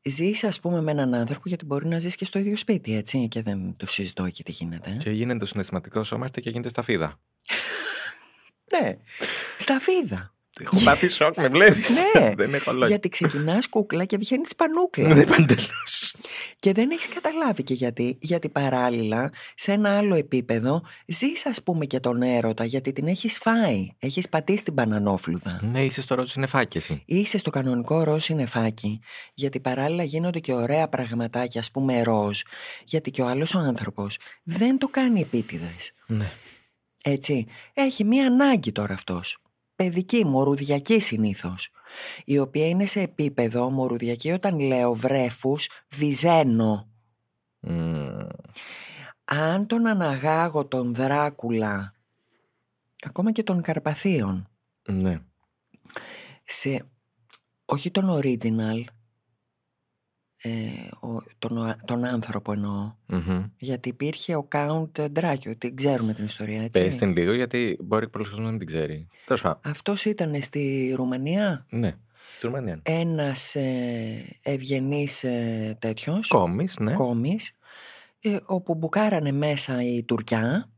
Ζεις 0.03 0.45
ας 0.45 0.61
πούμε 0.61 0.81
με 0.83 0.91
έναν 0.91 1.15
άνθρωπο 1.15 1.49
γιατί 1.49 1.65
μπορεί 1.65 1.87
να 1.89 1.99
ζεις 1.99 2.15
και 2.17 2.25
στο 2.25 2.39
ίδιο 2.39 2.57
σπίτι 2.57 2.95
έτσι 2.97 3.29
και 3.29 3.43
δεν 3.43 3.75
το 3.77 3.87
συζητώ 3.87 4.25
εκεί 4.25 4.43
τι 4.43 4.53
γίνεται. 4.53 4.97
Και 4.99 5.11
γίνεται 5.11 5.39
το 5.39 5.47
συναισθηματικό 5.47 6.03
σώμα 6.05 6.21
έρχεται 6.21 6.41
και 6.41 6.51
γίνεται 6.51 6.69
σταφίδα. 6.69 7.21
Ναι, 8.81 8.97
στα 9.59 9.79
φίδα. 9.81 10.33
Έχω 10.61 10.85
πάθει 10.85 11.09
σοκ, 11.09 11.37
με 11.37 11.49
βλέπεις. 11.49 11.91
Ναι, 11.91 12.35
Δεν 12.45 12.55
έχω 12.55 12.73
λόγια. 12.73 12.89
γιατί 12.89 13.09
ξεκινάς 13.09 13.69
κούκλα 13.69 14.05
και 14.05 14.17
βγαίνεις 14.17 14.55
πανούκλα. 14.57 15.15
Ναι, 15.15 15.25
παντελώς. 15.27 16.17
Και 16.59 16.73
δεν 16.73 16.91
έχεις 16.91 17.09
καταλάβει 17.09 17.63
και 17.63 17.75
γιατί. 17.75 18.19
Γιατί 18.21 18.49
παράλληλα, 18.49 19.33
σε 19.55 19.73
ένα 19.73 19.97
άλλο 19.97 20.15
επίπεδο, 20.15 20.83
ζεις 21.07 21.47
ας 21.47 21.63
πούμε 21.63 21.85
και 21.87 22.01
τον 22.01 22.23
έρωτα 22.23 22.65
γιατί 22.65 22.93
την 22.93 23.07
έχεις 23.07 23.39
φάει. 23.39 23.89
Έχεις 23.99 24.29
πατήσει 24.29 24.65
την 24.65 24.73
μπανανόφλουδα. 24.73 25.61
Ναι, 25.63 25.85
είσαι 25.85 26.01
στο 26.01 26.15
ροζ 26.15 26.31
συννεφάκι 26.31 26.77
εσύ. 26.77 27.03
Είσαι 27.07 27.39
στο 27.39 27.51
κανονικό 27.51 28.03
ροζ 28.03 28.25
συννεφάκι, 28.25 29.01
γιατί 29.35 29.61
παράλληλα 29.61 30.03
γίνονται 30.03 30.39
και 30.39 30.53
ωραία 30.53 30.89
πραγματάκια, 30.89 31.61
ας 31.61 31.71
πούμε 31.71 32.03
ροζ, 32.03 32.41
γιατί 32.85 33.11
και 33.11 33.23
ο 33.23 33.27
άλλος 33.27 33.55
ο 33.55 33.59
άνθρωπος 33.59 34.19
δεν 34.43 34.79
το 34.79 34.89
κάνει 34.89 35.21
επίτηδες. 35.21 35.93
Ναι. 36.07 36.31
Έτσι, 37.05 37.47
έχει 37.75 38.05
μία 38.05 38.27
ανάγκη 38.27 38.73
τώρα 38.73 38.95
αυτός. 38.95 39.39
Παιδική, 39.79 40.25
μορουδιακή 40.25 40.99
συνήθως. 41.01 41.71
Η 42.25 42.39
οποία 42.39 42.69
είναι 42.69 42.87
σε 42.87 43.01
επίπεδο 43.01 43.71
μορουδιακή 43.71 44.31
όταν 44.31 44.59
λέω 44.61 44.95
βρέφους, 44.95 45.69
βυζένω. 45.95 46.89
Μμμ. 47.61 48.27
Αν 49.25 49.67
τον 49.67 49.87
αναγάγω 49.87 50.67
τον 50.67 50.95
Δράκουλα, 50.95 51.95
ακόμα 53.03 53.33
και 53.33 53.43
των 53.43 53.63
Καρπαθίων, 53.63 54.49
Ναι. 54.89 55.21
σε, 56.45 56.89
όχι 57.65 57.91
τον 57.91 58.21
original, 58.23 58.85
ε, 60.43 60.51
ο- 61.07 61.23
τον, 61.39 61.59
ο- 61.59 61.77
τον 61.85 62.05
άνθρωπο 62.05 62.53
εννοώ, 62.53 62.93
Μμμ. 63.07 63.45
γιατί 63.59 63.89
υπήρχε 63.89 64.35
ο 64.37 64.49
Count 64.53 64.91
Dracula, 65.13 65.55
την 65.59 65.77
ξέρουμε 65.77 66.13
την 66.15 66.25
ιστορία, 66.25 66.63
έτσι. 66.63 66.81
Πες 66.81 66.97
την 66.97 67.13
λίγο 67.17 67.33
γιατί 67.33 67.79
μπορεί 67.81 68.09
πολλοί 68.09 68.25
κόσμος 68.25 68.45
να 68.45 68.51
μην 68.51 68.59
την 68.59 68.67
ξέρει. 68.67 69.07
Τέλος 69.25 69.43
πάντων. 69.43 69.61
Αυτός 69.65 70.05
ήταν 70.05 70.43
στη 70.43 70.93
Ρουμανία, 70.97 71.67
Ναι. 71.71 71.97
Στη 72.37 72.47
Ρουμανία. 72.47 72.81
ένας 72.83 73.55
ε, 73.55 74.39
ευγενής 74.43 75.25
ε, 75.25 75.77
τέτοιος, 75.81 76.29
Κόμις, 76.29 76.79
ναι. 76.79 76.93
κόμις, 76.93 77.53
ε, 78.21 78.37
όπου 78.47 78.75
μπουκάρανε 78.75 79.33
μέσα 79.33 79.83
η 79.83 80.03
Τουρκιά 80.03 80.71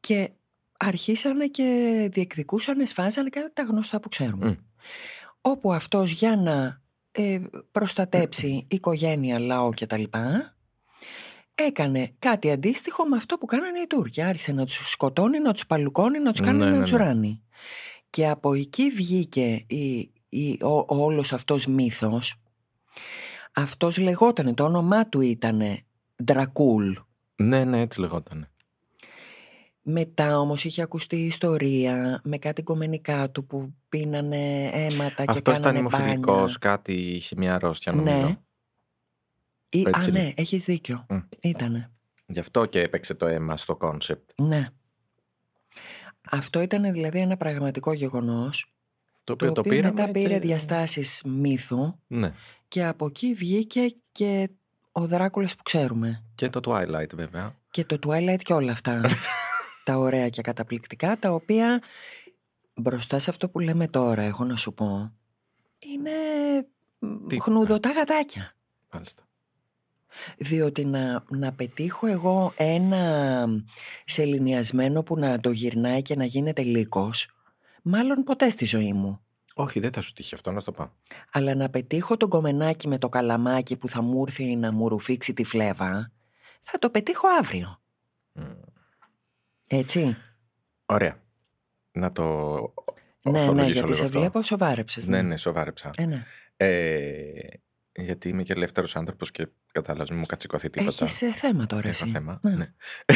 και 0.00 0.30
αρχίσανε 0.78 1.46
και 1.46 1.64
διεκδικούσανε, 2.12 2.86
σφάζανε 2.86 3.28
και 3.28 3.50
τα 3.52 3.62
γνωστά 3.62 4.00
που 4.00 4.08
ξέρουμε. 4.08 4.46
Μμ. 4.46 4.54
Όπου 5.40 5.72
αυτός 5.72 6.10
για 6.10 6.36
να 6.36 6.80
ε, 7.16 7.40
προστατέψει 7.72 8.66
οικογένεια, 8.70 9.38
λαό 9.38 9.70
κτλ. 9.70 10.02
Έκανε 11.54 12.14
κάτι 12.18 12.50
αντίστοιχο 12.50 13.04
με 13.04 13.16
αυτό 13.16 13.38
που 13.38 13.46
κάνανε 13.46 13.80
οι 13.80 13.86
Τούρκοι. 13.86 14.22
Άρχισε 14.22 14.52
να 14.52 14.64
τους 14.64 14.90
σκοτώνει, 14.90 15.38
να 15.38 15.52
τους 15.52 15.66
παλουκώνει, 15.66 16.18
να 16.18 16.32
τους 16.32 16.40
κάνει 16.40 16.58
Ναι, 16.58 16.64
να 16.64 16.70
ναι, 16.70 16.82
τους 16.82 16.90
ναι. 16.90 16.98
ράνει. 16.98 17.42
Και 18.10 18.28
από 18.28 18.54
εκεί 18.54 18.90
βγήκε 18.90 19.64
η, 19.68 20.12
η, 20.28 20.58
ο, 20.62 20.68
ο 20.68 20.84
όλος 21.04 21.32
αυτός 21.32 21.66
μύθος. 21.66 22.34
Αυτός 23.52 23.98
λεγότανε, 23.98 24.54
το 24.54 24.64
όνομά 24.64 25.08
του 25.08 25.20
ήτανε 25.20 25.82
Ντρακούλ. 26.24 26.92
Ναι, 27.36 27.64
ναι, 27.64 27.80
έτσι 27.80 28.00
λεγόταν. 28.00 28.48
Μετά 29.88 30.38
όμως 30.38 30.64
είχε 30.64 30.82
ακουστεί 30.82 31.16
η 31.16 31.26
ιστορία 31.26 32.20
με 32.24 32.38
κάτι 32.38 32.62
κομμενικά 32.62 33.30
του 33.30 33.46
που 33.46 33.74
πίνανε 33.88 34.64
αίματα 34.72 35.24
και 35.24 35.30
Αυτός 35.30 35.58
ήταν 35.58 35.62
κάνανε 35.62 35.78
ημοφιλικός, 35.78 36.34
μπάνια. 36.36 36.56
κάτι 36.58 36.92
είχε 36.92 37.34
μια 37.38 37.54
αρρώστια 37.54 37.92
νομίζω. 37.92 38.16
Ναι. 38.26 38.36
Ή, 39.68 39.82
α, 39.84 39.90
Έτσι 39.94 40.10
ναι, 40.10 40.20
είναι. 40.20 40.32
έχεις 40.36 40.64
δίκιο. 40.64 41.06
Μμ. 41.08 41.18
Ήτανε. 41.42 41.90
Γι' 42.26 42.38
αυτό 42.38 42.66
και 42.66 42.80
έπαιξε 42.80 43.14
το 43.14 43.26
αίμα 43.26 43.56
στο 43.56 43.76
concept. 43.76 44.30
Ναι. 44.40 44.68
Αυτό 46.30 46.60
ήταν 46.60 46.92
δηλαδή 46.92 47.18
ένα 47.18 47.36
πραγματικό 47.36 47.92
γεγονός 47.92 48.72
Το 49.24 49.24
το 49.24 49.32
οποίο 49.32 49.52
το, 49.52 49.60
οποίο 49.60 49.72
πήραμε 49.72 50.00
μετά 50.00 50.12
πήρε 50.12 50.34
και... 50.34 50.40
διαστάσεις 50.40 51.22
μύθου 51.26 51.98
Ναι. 52.06 52.32
και 52.68 52.84
από 52.84 53.06
εκεί 53.06 53.34
βγήκε 53.34 53.86
και 54.12 54.50
ο 54.92 55.06
Δράκουλας 55.06 55.56
που 55.56 55.62
ξέρουμε. 55.62 56.24
Και 56.34 56.48
το 56.48 56.60
Twilight 56.64 57.14
βέβαια. 57.14 57.54
Και 57.70 57.84
το 57.84 57.98
Twilight 58.06 58.40
και 58.42 58.52
όλα 58.52 58.72
αυτά. 58.72 59.00
τα 59.86 59.98
ωραία 59.98 60.28
και 60.28 60.42
καταπληκτικά, 60.42 61.16
τα 61.18 61.30
οποία 61.30 61.82
μπροστά 62.74 63.18
σε 63.18 63.30
αυτό 63.30 63.48
που 63.48 63.60
λέμε 63.60 63.88
τώρα, 63.88 64.22
έχω 64.22 64.44
να 64.44 64.56
σου 64.56 64.74
πω, 64.74 65.12
είναι 65.78 66.10
μ, 66.98 67.26
Τι- 67.26 67.40
χνουδωτά 67.40 67.90
γατάκια. 67.90 68.52
Μάλιστα. 68.92 69.22
Διότι 70.38 70.84
να, 70.84 71.24
να 71.28 71.52
πετύχω 71.52 72.06
εγώ 72.06 72.52
ένα 72.56 73.46
σεληνιασμένο 74.04 75.02
που 75.02 75.18
να 75.18 75.40
το 75.40 75.50
γυρνάει 75.50 76.02
και 76.02 76.16
να 76.16 76.24
γίνεται 76.24 76.62
λύκος, 76.62 77.30
μάλλον 77.82 78.22
ποτέ 78.24 78.50
στη 78.50 78.66
ζωή 78.66 78.92
μου. 78.92 79.20
Όχι, 79.54 79.80
δεν 79.80 79.92
θα 79.92 80.00
σου 80.00 80.12
τύχει 80.12 80.34
αυτό, 80.34 80.50
να 80.52 80.60
στο 80.60 80.72
πω. 80.72 80.92
Αλλά 81.32 81.54
να 81.54 81.70
πετύχω 81.70 82.16
τον 82.16 82.28
κομμενάκι 82.28 82.88
με 82.88 82.98
το 82.98 83.08
καλαμάκι 83.08 83.76
που 83.76 83.88
θα 83.88 84.02
μου 84.02 84.22
έρθει 84.26 84.56
να 84.56 84.72
μου 84.72 84.88
ρουφήξει 84.88 85.32
τη 85.32 85.44
φλέβα, 85.44 86.12
θα 86.62 86.78
το 86.78 86.90
πετύχω 86.90 87.26
αύριο. 87.40 87.80
Μμ. 88.32 88.42
Έτσι. 89.68 90.16
Ωραία. 90.86 91.20
Να 91.92 92.12
το 92.12 92.22
Ναι, 93.22 93.32
ναι, 93.32 93.38
ορθολογήσω 93.38 93.72
γιατί 93.72 93.84
λίγο 93.86 93.94
σε 93.94 94.04
αυτό. 94.04 94.18
βλέπω 94.18 94.42
σοβάρεψες. 94.42 95.08
Ναι, 95.08 95.22
ναι, 95.22 95.36
σοβάρεψα. 95.36 95.90
Ε, 95.96 96.04
ναι. 96.04 96.24
Ε, 96.56 97.30
γιατί 97.98 98.28
είμαι 98.28 98.42
και 98.42 98.52
ελεύθερος 98.52 98.96
άνθρωπος 98.96 99.30
και 99.30 99.48
κατάλαβες, 99.72 100.10
μην 100.10 100.18
μου 100.18 100.26
κατσικωθεί 100.26 100.70
τίποτα. 100.70 101.04
Έχεις 101.04 101.22
ε, 101.22 101.32
θέμα 101.32 101.66
τώρα 101.66 101.88
Έχω 101.88 102.04
εσύ. 102.04 102.10
θέμα. 102.10 102.38
Ναι. 102.42 102.54
Ναι. 102.54 102.72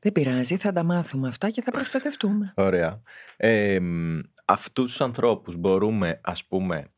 Δεν 0.00 0.12
πειράζει, 0.12 0.56
θα 0.56 0.72
τα 0.72 0.82
μάθουμε 0.82 1.28
αυτά 1.28 1.50
και 1.50 1.62
θα 1.62 1.70
προστατευτούμε. 1.70 2.52
Ωραία. 2.56 3.02
Ε, 3.36 3.78
μ, 3.80 4.18
αυτούς 4.44 4.90
τους 4.90 5.00
ανθρώπους 5.00 5.56
μπορούμε, 5.56 6.20
ας 6.22 6.46
πούμε, 6.46 6.92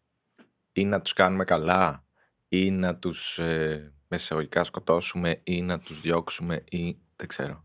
ή 0.73 0.85
να 0.85 1.01
τους 1.01 1.13
κάνουμε 1.13 1.45
καλά, 1.45 2.05
ή 2.49 2.71
να 2.71 2.97
τους 2.97 3.39
ε, 3.39 3.93
μεσαγωγικά 4.09 4.65
σκοτώσουμε, 4.65 5.41
ή 5.45 5.63
να 5.63 5.79
τους 5.79 6.01
διώξουμε, 6.01 6.65
ή 6.69 6.99
δεν 7.17 7.29
ξέρω. 7.29 7.64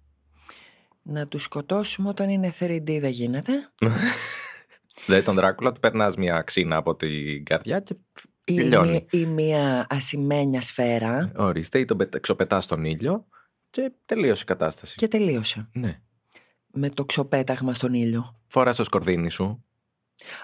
Να 1.11 1.27
τους 1.27 1.43
σκοτώσουμε 1.43 2.09
όταν 2.09 2.29
είναι 2.29 2.53
3D 2.59 2.97
δεν 2.99 3.09
γίνεται. 3.11 3.51
Δηλαδή 5.05 5.23
τον 5.25 5.35
Δράκουλα 5.35 5.71
του 5.71 5.79
περνάς 5.79 6.15
μια 6.15 6.41
ξύνα 6.41 6.75
από 6.75 6.95
την 6.95 7.45
καρδιά 7.45 7.79
και 7.79 7.95
Ή, 8.43 8.55
τελειώνει. 8.55 8.91
μη- 8.91 9.07
ή 9.21 9.25
μια 9.25 9.87
ασημένια 9.89 10.61
σφαίρα 10.61 11.31
Ορίστε, 11.35 11.79
ή 11.79 11.85
τον 11.85 11.97
πετα- 11.97 12.19
ξοπετάς 12.19 12.63
στον 12.63 12.85
ήλιο 12.85 13.25
και 13.69 13.91
τελείωσε 14.05 14.41
η 14.41 14.45
κατάσταση. 14.45 14.95
και 14.95 15.07
τελείωσε. 15.07 15.69
Ναι. 15.73 15.99
Με 16.73 16.89
το 16.89 17.05
ξοπέταγμα 17.05 17.73
στον 17.73 17.93
ήλιο. 17.93 18.39
Φοράς 18.47 18.75
το 18.75 18.83
σκορδίνι 18.83 19.29
σου. 19.29 19.63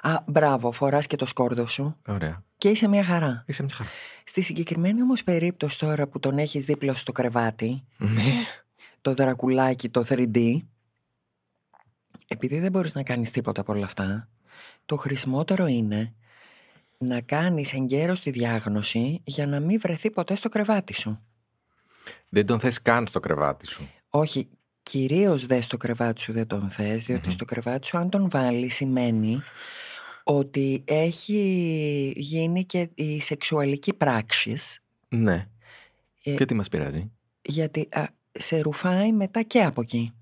Α, 0.01 0.23
μπράβο, 0.27 0.71
φοράς 0.71 1.07
και 1.07 1.15
το 1.15 1.25
σκόρδο 1.25 1.67
σου 1.67 1.97
Ωραία. 2.07 2.43
και 2.57 2.69
είσαι 2.69 2.87
μια 2.87 3.03
χαρά. 3.03 3.43
Είσαι 3.47 3.63
μια 3.63 3.75
χαρά. 3.75 3.89
Στη 4.23 4.41
συγκεκριμένη 4.41 5.01
όμως 5.01 5.23
περίπτωση 5.23 5.79
τώρα 5.79 6.07
που 6.07 6.19
τον 6.19 6.37
έχεις 6.37 6.65
δίπλα 6.65 6.93
σου 6.93 6.99
στο 6.99 7.11
κρεβάτι, 7.11 7.83
Ναι. 7.97 8.21
Το 9.05 9.13
δρακουλάκι, 9.13 9.89
το 9.89 10.05
3D, 10.07 10.57
επειδή 12.27 12.59
δεν 12.59 12.71
μπορείς 12.71 12.95
να 12.95 13.03
κάνεις 13.03 13.31
τίποτα 13.31 13.61
από 13.61 13.73
όλα 13.73 13.85
αυτά, 13.85 14.29
το 14.85 14.95
χρησιμότερο 14.95 15.65
είναι 15.65 16.13
να 16.97 17.21
κάνεις 17.21 17.73
εγκαίρως 17.73 18.19
τη 18.19 18.31
διάγνωση 18.31 19.21
για 19.23 19.47
να 19.47 19.59
μην 19.59 19.79
βρεθεί 19.79 20.11
ποτέ 20.11 20.35
στο 20.35 20.49
κρεβάτι 20.49 20.93
σου. 20.93 21.19
Δεν 22.29 22.45
τον 22.45 22.59
θες 22.59 22.81
καν 22.81 23.07
στο 23.07 23.19
κρεβάτι 23.19 23.67
σου. 23.67 23.89
Όχι, 24.09 24.47
κυρίως 24.83 25.45
δε 25.45 25.61
στο 25.61 25.77
κρεβάτι 25.77 26.21
σου 26.21 26.33
δεν 26.33 26.47
τον 26.47 26.69
θες, 26.69 27.05
διότι 27.05 27.29
στο 27.29 27.45
κρεβάτι 27.45 27.87
σου 27.87 27.97
αν 27.97 28.09
τον 28.09 28.29
βάλεις 28.29 28.75
σημαίνει 28.75 29.41
ότι 30.23 30.83
έχει 30.87 32.13
γίνει 32.15 32.65
και 32.65 32.89
η 32.95 33.21
σεξουαλική 33.21 33.93
πράξη. 33.93 34.57
Ναι. 35.07 35.47
Ε, 36.23 36.35
Και 36.35 36.45
τι 36.45 36.53
μας 36.53 36.69
πειράζει; 36.69 37.11
γιατί 37.41 37.87
α, 37.91 38.05
σε 38.37 38.59
ρουφάει 38.61 39.11
μετά 39.13 39.41
και 39.41 39.63
από 39.63 39.81
εκεί. 39.81 40.13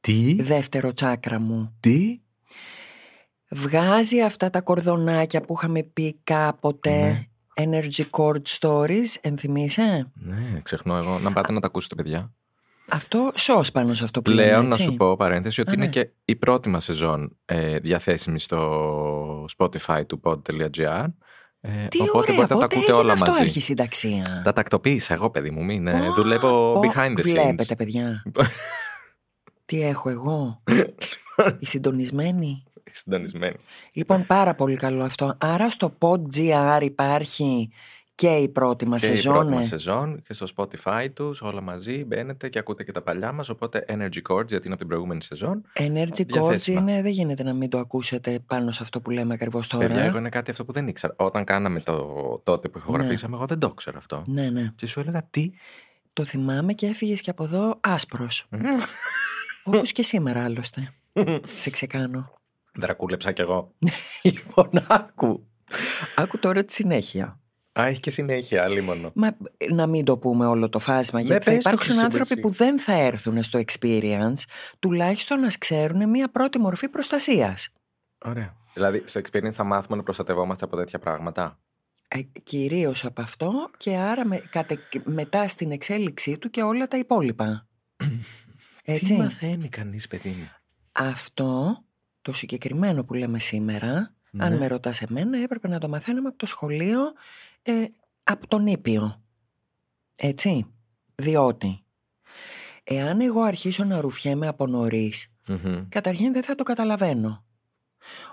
Τι, 0.00 0.42
Δεύτερο 0.42 0.92
τσάκρα 0.92 1.40
μου. 1.40 1.76
τι; 1.80 2.20
Βγάζει 3.50 4.20
αυτά 4.22 4.50
τα 4.50 4.60
κορδονάκια 4.60 5.40
που 5.40 5.54
είχαμε 5.58 5.82
πει 5.82 6.20
κάποτε. 6.24 6.90
Ναι. 6.90 7.24
Energy 7.54 8.04
Cord 8.10 8.42
Stories, 8.58 9.14
ενθυμίσαι; 9.20 10.10
Ναι, 10.14 10.58
ξεχνώ 10.62 10.96
εγώ. 10.96 11.18
Να 11.18 11.32
πάτε 11.32 11.52
να 11.52 11.60
τα 11.60 11.66
ακούσετε, 11.66 11.94
παιδιά. 11.94 12.32
Αυτό 12.88 13.32
σως 13.34 13.70
πάνω 13.72 13.94
σε 13.94 14.04
αυτό 14.04 14.22
που 14.22 14.30
λέμε, 14.30 14.42
Πλέον, 14.48 14.62
να 14.66 14.74
έτσι. 14.74 14.82
σου 14.82 14.94
πω 14.94 15.16
παρένθεση, 15.16 15.60
ότι 15.60 15.70
Α, 15.70 15.72
είναι 15.72 15.84
ναι. 15.84 15.90
και 15.90 16.10
η 16.24 16.36
πρώτη 16.36 16.68
μας 16.68 16.84
σεζόν 16.84 17.36
ε, 17.44 17.78
διαθέσιμη 17.78 18.40
στο 18.40 19.44
Spotify 19.58 20.02
του 20.06 20.20
pod.gr. 20.24 21.06
Ε, 21.60 21.86
Τι 21.88 22.00
οπότε 22.00 22.18
ωραία, 22.18 22.34
μπορείτε 22.34 22.42
να 22.42 22.46
τα 22.48 22.54
πότε 22.54 22.64
ακούτε 22.64 22.80
έγινε 22.80 22.96
όλα 22.96 23.12
αυτό 23.12 23.30
μαζί. 23.30 23.40
αρχισυνταξία. 23.42 24.40
Τα 24.44 24.52
τακτοποίησα 24.52 25.14
εγώ, 25.14 25.30
παιδί 25.30 25.50
μου. 25.50 25.64
Μην, 25.64 25.86
ε, 25.86 25.92
Πω, 26.06 26.12
δουλεύω 26.12 26.72
πω, 26.72 26.80
behind 26.80 27.10
the 27.18 27.20
scenes. 27.20 27.24
Βλέπετε, 27.24 27.74
παιδιά. 27.76 28.22
Τι 29.64 29.82
έχω 29.82 30.08
εγώ; 30.08 30.62
Η 31.58 31.66
συντονισμένη; 31.66 32.62
Συντονισμένη. 32.84 33.56
Λοιπόν, 33.92 34.26
πάρα 34.26 34.54
πολύ 34.54 34.76
καλό 34.76 35.04
αυτό. 35.04 35.36
Άρα 35.40 35.70
στο 35.70 35.92
PodGR 35.98 36.78
υπάρχει 36.82 37.70
και 38.20 38.36
η 38.36 38.48
πρώτη 38.48 38.86
μας 38.86 39.02
Και 39.02 39.08
η 39.08 39.14
σεζόν. 39.14 39.32
πρώτη 39.32 39.52
ε. 39.52 39.54
μας 39.54 39.66
σεζόν 39.66 40.22
και 40.22 40.32
στο 40.32 40.46
Spotify 40.56 41.08
τους 41.14 41.42
όλα 41.42 41.60
μαζί 41.60 42.04
μπαίνετε 42.04 42.48
και 42.48 42.58
ακούτε 42.58 42.84
και 42.84 42.92
τα 42.92 43.02
παλιά 43.02 43.32
μας 43.32 43.48
οπότε 43.48 43.84
Energy 43.88 44.20
Chords 44.28 44.46
γιατί 44.46 44.64
είναι 44.64 44.74
από 44.74 44.76
την 44.76 44.86
προηγούμενη 44.86 45.22
σεζόν 45.22 45.62
Energy 45.74 46.20
Cords 46.20 46.26
Διαθέσιμα. 46.26 46.80
είναι, 46.80 47.02
δεν 47.02 47.10
γίνεται 47.10 47.42
να 47.42 47.52
μην 47.52 47.70
το 47.70 47.78
ακούσετε 47.78 48.38
πάνω 48.46 48.70
σε 48.70 48.82
αυτό 48.82 49.00
που 49.00 49.10
λέμε 49.10 49.34
ακριβώς 49.34 49.66
τώρα. 49.66 49.86
Παιδιά, 49.86 50.02
εγώ 50.02 50.18
είναι 50.18 50.28
κάτι 50.28 50.50
αυτό 50.50 50.64
που 50.64 50.72
δεν 50.72 50.88
ήξερα. 50.88 51.14
Όταν 51.16 51.44
κάναμε 51.44 51.80
το 51.80 52.40
τότε 52.44 52.68
που 52.68 52.78
ηχογραφήσαμε, 52.78 53.36
εγώ 53.36 53.46
δεν 53.46 53.58
το 53.58 53.68
ήξερα 53.72 53.98
αυτό. 53.98 54.24
Ναι, 54.26 54.50
ναι. 54.50 54.72
Και 54.76 54.86
σου 54.86 55.00
έλεγα 55.00 55.26
τι; 55.30 55.50
Το 56.12 56.24
θυμάμαι 56.24 56.72
και 56.72 56.86
έφυγες 56.86 57.20
και 57.20 57.30
από 57.30 57.44
εδώ 57.44 57.78
άσπρος. 57.80 58.46
Όπως 59.64 59.92
και 59.92 60.02
σήμερα 60.02 60.44
άλλωστε. 60.44 60.92
σε 61.62 61.70
ξεκάνω. 61.70 62.32
Δρακούλεψα 62.74 63.32
κι 63.32 63.40
εγώ. 63.40 63.74
λοιπόν, 64.22 64.68
άκου. 64.88 65.46
Άκου 66.16 66.38
τώρα 66.38 66.64
τη 66.64 66.72
συνέχεια. 66.72 67.39
Α, 67.72 67.86
έχει 67.86 68.00
και 68.00 68.10
συνέχεια, 68.10 68.62
άλλη 68.64 68.80
μόνο. 68.80 69.10
Μα 69.14 69.36
να 69.72 69.86
μην 69.86 70.04
το 70.04 70.18
πούμε 70.18 70.46
όλο 70.46 70.68
το 70.68 70.78
φάσμα, 70.78 71.20
Ναι, 71.20 71.26
γιατί 71.26 71.44
θα 71.44 71.50
πες 71.50 71.62
το, 71.62 71.68
υπάρξουν 71.70 71.90
Χρυσή, 71.92 72.04
άνθρωποι 72.04 72.32
εσύ. 72.32 72.40
που 72.40 72.50
δεν 72.50 72.78
θα 72.78 72.92
έρθουν 72.92 73.42
στο 73.42 73.60
experience, 73.66 74.42
τουλάχιστον 74.78 75.40
να 75.40 75.48
ξέρουν 75.58 76.08
μια 76.10 76.30
πρώτη 76.30 76.58
μορφή 76.58 76.88
προστασίας. 76.88 77.68
Ωραία. 78.24 78.56
Δηλαδή, 78.74 79.02
στο 79.04 79.20
experience 79.20 79.50
θα 79.52 79.64
μάθουμε 79.64 79.96
να 79.96 80.02
προστατευόμαστε 80.02 80.64
από 80.64 80.76
τέτοια 80.76 80.98
πράγματα; 80.98 81.58
Ε, 82.08 82.20
κυρίως 82.42 83.04
από 83.04 83.22
αυτό 83.22 83.70
και 83.76 83.96
άρα 83.96 84.26
με, 84.26 84.36
κατε- 84.50 85.00
μετά 85.04 85.48
στην 85.48 85.70
εξέλιξή 85.70 86.38
του 86.38 86.50
και 86.50 86.62
όλα 86.62 86.88
τα 86.88 86.96
υπόλοιπα. 86.98 87.66
Έτσι. 88.84 89.04
Τι 89.04 89.12
μαθαίνει 89.12 89.68
κανείς, 89.68 90.08
παιδί 90.08 90.28
μου; 90.28 90.48
Αυτό 90.92 91.82
το 92.22 92.32
συγκεκριμένο 92.32 93.04
που 93.04 93.14
λέμε 93.14 93.38
σήμερα, 93.38 94.14
αν 94.38 94.52
Ναι. 94.52 94.58
με 94.58 94.66
ρωτάς 94.66 95.02
εμένα, 95.02 95.38
έπρεπε 95.42 95.68
να 95.68 95.78
το 95.78 95.88
μαθαίνουμε 95.88 96.28
από 96.28 96.36
το 96.38 96.46
σχολείο, 96.46 97.00
ε, 97.62 97.84
από 98.22 98.46
τον 98.46 98.66
Ήπιο. 98.66 99.22
Έτσι. 100.16 100.66
Διότι, 101.14 101.84
εάν 102.84 103.20
εγώ 103.20 103.40
αρχίσω 103.42 103.84
να 103.84 104.00
ρουφιέμαι 104.00 104.46
από 104.46 104.66
νωρίς, 104.66 105.34
Μμμ. 105.46 105.88
καταρχήν 105.88 106.32
δεν 106.32 106.42
θα 106.42 106.54
το 106.54 106.62
καταλαβαίνω. 106.62 107.44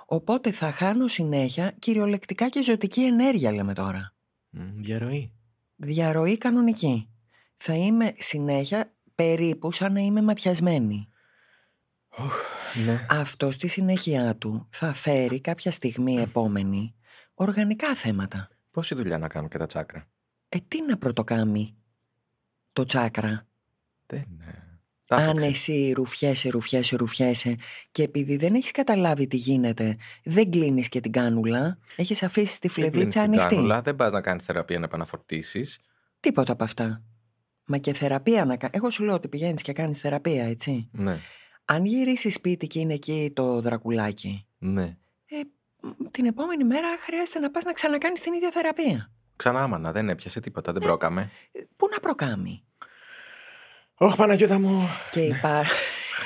Οπότε 0.05 0.51
θα 0.51 0.71
χάνω 0.71 1.07
συνέχεια 1.07 1.71
κυριολεκτικά 1.79 2.49
και 2.49 2.63
ζωτική 2.63 3.03
ενέργεια, 3.03 3.51
λέμε 3.51 3.73
τώρα. 3.73 4.15
Μμ, 4.49 4.81
Διαρροή. 4.81 5.31
Διαρροή 5.75 6.37
κανονική. 6.37 7.09
Θα 7.57 7.73
είμαι 7.73 8.13
συνέχεια 8.17 8.93
περίπου 9.15 9.71
σαν 9.71 9.93
να 9.93 9.99
είμαι 9.99 10.21
ματιασμένη. 10.21 11.09
Ναι. 12.85 13.05
Αυτό 13.09 13.51
στη 13.51 13.67
συνέχεια 13.67 14.35
του 14.35 14.67
θα 14.71 14.93
φέρει 14.93 15.41
κάποια 15.41 15.71
στιγμή 15.71 16.17
επόμενη 16.17 16.95
οργανικά 17.33 17.95
θέματα. 17.95 18.49
Πόση 18.77 18.95
δουλειά 18.95 19.17
να 19.17 19.27
κάνουν 19.27 19.49
και 19.49 19.57
τα 19.57 19.65
τσάκρα; 19.65 20.07
Ε, 20.49 20.57
τι 20.67 20.81
να 20.81 20.97
πρωτοκάμει 20.97 21.75
το 22.73 22.83
τσάκρα; 22.83 23.47
Δεν 24.05 24.23
είναι. 24.31 24.79
Τα 25.07 25.15
Αν 25.15 25.29
έπαιξε. 25.29 25.45
εσύ 25.47 25.91
ρουφιέσαι, 25.95 26.49
ρουφιέσαι, 26.49 26.95
ρουφιέσαι 26.95 27.55
και 27.91 28.03
επειδή 28.03 28.37
δεν 28.37 28.55
έχεις 28.55 28.71
καταλάβει 28.71 29.27
τι 29.27 29.37
γίνεται, 29.37 29.97
δεν 30.23 30.51
κλείνεις 30.51 30.89
και 30.89 30.99
την 30.99 31.11
κάνουλα, 31.11 31.77
έχεις 31.95 32.23
αφήσει 32.23 32.59
τη 32.59 32.67
Δεν 32.67 32.75
κλείνεις 32.75 32.91
φλεβίτσα 32.93 33.21
την 33.23 33.31
ανοιχτή. 33.31 33.55
κάνουλα, 33.55 33.81
δεν 33.81 33.95
πας 33.95 34.11
να 34.11 34.21
κάνεις 34.21 34.43
θεραπεία 34.43 34.79
να 34.79 34.85
επαναφορτήσεις. 34.85 35.79
Τίποτα 36.19 36.51
από 36.51 36.63
αυτά. 36.63 37.03
Μα 37.65 37.77
και 37.77 37.93
θεραπεία 37.93 38.45
να 38.45 38.57
κάνει. 38.57 38.73
Εγώ 38.75 38.89
σου 38.89 39.03
λέω 39.03 39.13
ότι 39.13 39.27
πηγαίνεις 39.27 39.61
και 39.61 39.73
κάνεις 39.73 39.99
θεραπεία, 39.99 40.45
έτσι. 40.45 40.89
Ναι. 40.91 41.19
Αν 41.65 41.85
γυρίσεις 41.85 42.33
σπίτι 42.33 42.67
και 42.67 42.79
είναι 42.79 42.93
εκεί 42.93 43.31
το 43.35 43.61
δρακουλάκι, 43.61 44.45
Ναι. 44.57 44.97
Ε, 45.83 45.87
μ, 45.87 46.07
την 46.11 46.25
επόμενη 46.25 46.63
μέρα 46.63 46.87
χρειάζεται 46.99 47.39
να 47.39 47.51
πας 47.51 47.63
να 47.63 47.73
ξανακάνεις 47.73 48.21
την 48.21 48.33
ίδια 48.33 48.51
θεραπεία. 48.51 49.11
Ξανά 49.35 49.63
άμανα, 49.63 49.91
δεν 49.91 50.09
έπιασε 50.09 50.39
τίποτα, 50.39 50.71
δεν 50.73 50.81
πρόκαμε. 50.81 51.31
Ε, 51.51 51.59
Πού 51.75 51.87
να 51.91 51.99
προκάμει; 51.99 52.63
Όχι, 53.97 54.15
Παναγιώτα 54.15 54.59
μου. 54.59 54.87
Και, 55.11 55.19
υπά... 55.19 55.63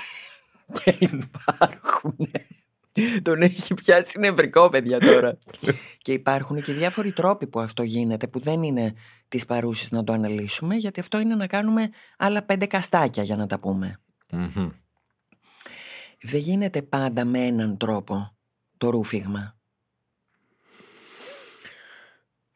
και 0.83 0.97
υπάρχουν. 0.99 2.31
Τον 3.21 3.41
έχει 3.41 3.73
πιάσει 3.73 4.19
νευρικό, 4.19 4.69
παιδιά 4.69 4.99
τώρα. 4.99 5.37
και 6.03 6.13
υπάρχουν 6.13 6.61
και 6.61 6.73
διάφοροι 6.73 7.11
τρόποι 7.11 7.47
που 7.47 7.59
αυτό 7.59 7.83
γίνεται, 7.83 8.27
που 8.27 8.39
δεν 8.39 8.63
είναι 8.63 8.93
τις 9.27 9.45
παρούσεις 9.45 9.91
να 9.91 10.03
το 10.03 10.13
αναλύσουμε, 10.13 10.75
γιατί 10.75 10.99
αυτό 10.99 11.19
είναι 11.19 11.35
να 11.35 11.47
κάνουμε 11.47 11.89
άλλα 12.17 12.43
πέντε 12.43 12.65
καστάκια 12.65 13.23
για 13.23 13.35
να 13.35 13.47
τα 13.47 13.59
πούμε. 13.59 13.99
Μμμ. 14.31 14.69
Δεν 16.21 16.39
γίνεται 16.39 16.81
πάντα 16.81 17.25
με 17.25 17.39
έναν 17.39 17.77
τρόπο 17.77 18.35
το 18.81 18.89
ρούφηγμα. 18.89 19.55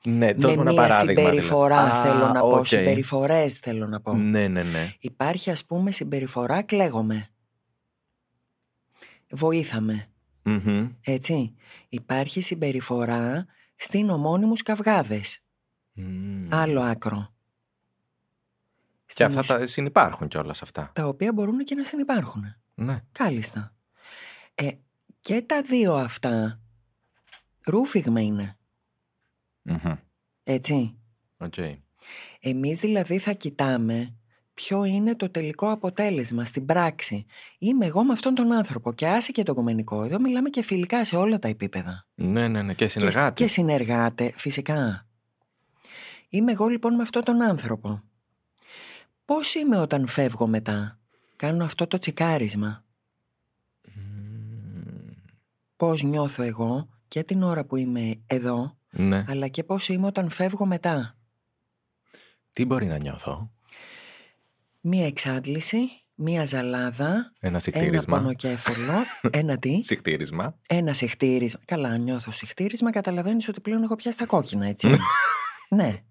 Ναι, 0.06 0.34
δώσ' 0.34 0.56
μου 0.56 0.64
με 0.64 0.72
ένα 0.72 0.72
μία 0.72 0.82
παράδειγμα. 0.82 1.22
συμπεριφορά 1.22 1.84
δηλαδή. 1.86 2.08
θέλω 2.10 2.26
Α, 2.26 2.32
να 2.32 2.40
πω, 2.40 2.48
οκ. 2.50 2.66
συμπεριφορές 2.68 3.58
θέλω 3.58 3.88
να 3.88 4.02
πω. 4.02 4.14
Ναι, 4.14 4.48
ναι, 4.48 4.64
ναι. 4.64 4.94
Υπάρχει 5.00 5.52
ας 5.52 5.66
πούμε 5.66 5.92
συμπεριφορά 5.92 6.62
κλαίγομαι. 6.62 7.28
Βοήθα 9.30 9.80
με, 9.80 10.06
Μμμ. 10.44 10.90
έτσι. 11.02 11.56
Υπάρχει 11.90 12.42
συμπεριφορά 12.42 13.46
στην 13.76 14.10
ομώνυμους 14.10 14.62
καυγάδες. 14.62 15.40
Μμμ. 15.94 16.48
Άλλο 16.54 16.82
άκρο. 16.82 17.34
Και 19.06 19.12
Στην 19.12 19.26
αυτά 19.26 19.40
ουσ- 19.40 19.48
τα 19.48 19.66
συνυπάρχουν 19.66 20.28
κιόλας 20.28 20.62
αυτά. 20.62 20.92
τα 20.94 21.08
οποία 21.08 21.34
μπορούν 21.34 21.58
και 21.64 21.76
να 21.76 21.84
συνυπάρχουν. 21.84 22.56
Ναι. 22.76 23.00
Κάλλιστα. 23.12 23.74
Ε, 24.56 24.68
και 25.26 25.42
τα 25.42 25.62
δύο 25.62 25.96
αυτά 25.96 26.60
ρούφηγμα 27.65 28.21
είναι, 28.22 28.58
Μμμ. 29.62 29.96
έτσι. 30.44 30.98
Οκ. 31.38 31.54
Εμείς 32.40 32.80
δηλαδή 32.80 33.18
θα 33.18 33.32
κοιτάμε 33.32 34.16
ποιο 34.54 34.84
είναι 34.84 35.16
το 35.16 35.30
τελικό 35.30 35.72
αποτέλεσμα 35.72 36.46
στην 36.46 36.66
πράξη. 36.66 37.26
Είμαι 37.58 37.86
εγώ 37.86 38.04
με 38.04 38.14
αυτόν 38.14 38.36
τον 38.36 38.52
άνθρωπο 38.52 38.94
και 38.94 39.08
άσε 39.08 39.32
και 39.32 39.44
το 39.44 39.54
γκομενικό. 39.54 40.04
Εδώ 40.04 40.20
μιλάμε 40.20 40.50
και 40.50 40.62
φιλικά 40.62 41.06
σε 41.06 41.16
όλα 41.16 41.40
τα 41.40 41.48
επίπεδα. 41.48 42.08
Ναι, 42.16 42.48
ναι, 42.48 42.62
ναι. 42.62 42.74
Και 42.74 42.88
συνεργάτη. 42.88 43.34
Και, 43.34 43.44
και 43.44 43.50
συνεργάτες, 43.50 44.34
φυσικά. 44.36 45.08
Είμαι 46.30 46.52
εγώ 46.52 46.68
λοιπόν 46.68 46.96
με 46.96 47.02
αυτόν 47.02 47.24
τον 47.24 47.42
άνθρωπο. 47.42 48.02
Πώς 49.26 49.56
είμαι 49.56 49.78
όταν 49.78 50.08
φεύγω 50.08 50.48
μετά; 50.48 51.00
Κάνω 51.36 51.64
αυτό 51.64 51.88
το 51.88 51.98
τσικάρισμα. 51.98 52.85
Μμμ. 55.80 55.90
Πώς 55.90 56.04
νιώθω 56.04 56.44
εγώ 56.44 56.90
και 57.08 57.24
την 57.24 57.44
ώρα 57.44 57.66
που 57.66 57.76
είμαι 57.76 58.22
εδώ, 58.28 58.78
Ναι. 58.90 59.26
αλλά 59.28 59.48
και 59.48 59.64
πώς 59.64 59.90
είμαι 59.90 60.06
όταν 60.08 60.30
φεύγω 60.30 60.66
μετά. 60.66 61.18
Τι 62.52 62.66
μπορεί 62.66 62.86
να 62.86 62.98
νιώθω; 62.98 63.52
Μία 64.82 65.06
εξάντληση, 65.06 65.78
μία 66.16 66.46
ζαλάδα, 66.46 67.06
Ένα 67.14 67.34
ένα 67.40 67.60
συχτήρισμα. 67.60 68.18
πονοκέφαλο, 68.18 69.04
ένα 69.42 69.58
τι, 69.58 69.80
Συχτήρισμα. 69.84 70.60
ένα 70.68 70.94
συχτήρισμα. 70.94 71.60
Καλά, 71.66 71.90
αν 71.90 72.02
νιώθω 72.02 72.32
συχτήρισμα, 72.32 72.92
καταλαβαίνεις 72.92 73.48
ότι 73.48 73.62
πλέον 73.62 73.84
έχω 73.84 73.96
πιάσει 73.96 74.18
τα 74.18 74.26
κόκκινα, 74.26 74.66
έτσι. 74.68 74.90
ναι. 75.70 76.04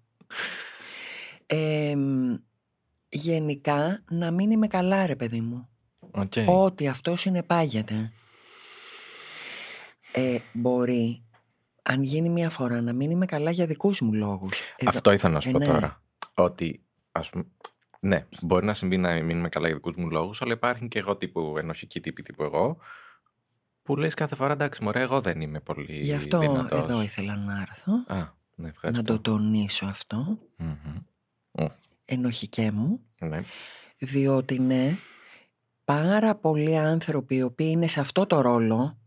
Ε, 1.45 1.95
μ, 1.95 2.33
γενικά, 3.09 4.03
να 4.09 4.31
μην 4.31 4.51
είμαι 4.51 4.67
καλά, 4.67 5.05
ρε 5.05 5.15
παιδί 5.15 5.41
μου. 5.41 5.69
Οκ. 6.11 6.33
Ότι 6.47 6.87
αυτός 6.87 7.19
συνεπάγεται. 7.19 8.11
Ε, 10.15 10.37
μπορεί, 10.53 11.23
αν 11.83 12.03
γίνει 12.03 12.29
μια 12.29 12.49
φορά, 12.49 12.81
να 12.81 12.93
μην 12.93 13.11
είμαι 13.11 13.25
καλά 13.25 13.51
για 13.51 13.65
δικούς 13.65 14.01
μου 14.01 14.13
λόγους. 14.13 14.59
Εδώ- 14.77 14.89
Αυτό 14.89 15.11
ήθελα 15.11 15.33
να 15.33 15.39
σου 15.39 15.49
Ε, 15.49 15.51
πω 15.51 15.57
ναι. 15.57 15.65
τώρα. 15.65 16.01
Ότι 16.33 16.83
ας 17.11 17.29
πούμε, 17.29 17.43
Ναι, 17.99 18.25
μπορεί 18.41 18.65
να 18.65 18.73
συμβεί 18.73 18.97
να 18.97 19.13
μην 19.23 19.33
είμαι 19.33 19.49
καλά 19.49 19.65
για 19.67 19.75
δικούς 19.75 19.95
μου 19.95 20.09
λόγους, 20.09 20.41
αλλά 20.41 20.53
υπάρχουν 20.53 20.87
και 20.87 20.99
εγώ 20.99 21.15
τύπου 21.17 21.55
ενοχικοί 21.57 21.99
τύποι 22.01 22.21
τύπου 22.21 22.43
εγώ. 22.43 22.77
Που 23.83 23.95
λες 23.95 24.13
κάθε 24.13 24.35
φορά 24.35 24.53
εντάξει, 24.53 24.83
μωρέ, 24.83 25.01
εγώ 25.01 25.21
δεν 25.21 25.41
είμαι 25.41 25.59
πολύ 25.59 25.95
Γι' 26.01 26.13
αυτό 26.13 26.39
δυνατός. 26.39 26.79
εδώ 26.79 27.01
ήθελα 27.01 27.35
να 27.35 27.61
έρθω. 27.61 27.93
Α, 28.07 28.15
ναι, 28.15 28.25
Να 28.55 28.67
ευχαριστώ. 28.67 29.03
το 29.03 29.19
τονίσω 29.19 29.85
αυτό. 29.85 30.37
Μμμ. 30.57 31.67
Ενοχικέ 32.05 32.71
μου. 32.71 32.99
Ναι. 33.19 33.41
Διότι 33.97 34.59
ναι, 34.59 34.95
πάρα 35.85 36.35
πολλοί 36.35 36.77
άνθρωποι 36.77 37.35
οι 37.35 37.41
οποίοι 37.41 37.67
είναι 37.71 37.87
σε 37.87 37.99
αυτό 37.99 38.25
το 38.25 38.41
ρόλο 38.41 38.97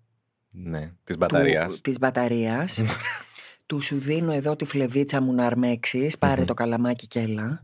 Ναι, 0.50 0.92
της 1.04 1.16
μπαταρίας. 1.16 1.74
του, 1.74 1.80
της 1.80 1.98
μπαταρίας 1.98 2.82
του 3.66 3.80
σου 3.80 3.98
δίνω 3.98 4.32
εδώ 4.32 4.56
τη 4.56 4.64
φλεβίτσα 4.64 5.20
μου 5.20 5.32
να 5.34 5.46
αρμέξεις, 5.46 6.18
πάρε 6.18 6.40
Μμμ. 6.40 6.46
το 6.46 6.54
καλαμάκι 6.54 7.06
και 7.06 7.20
έλα. 7.20 7.61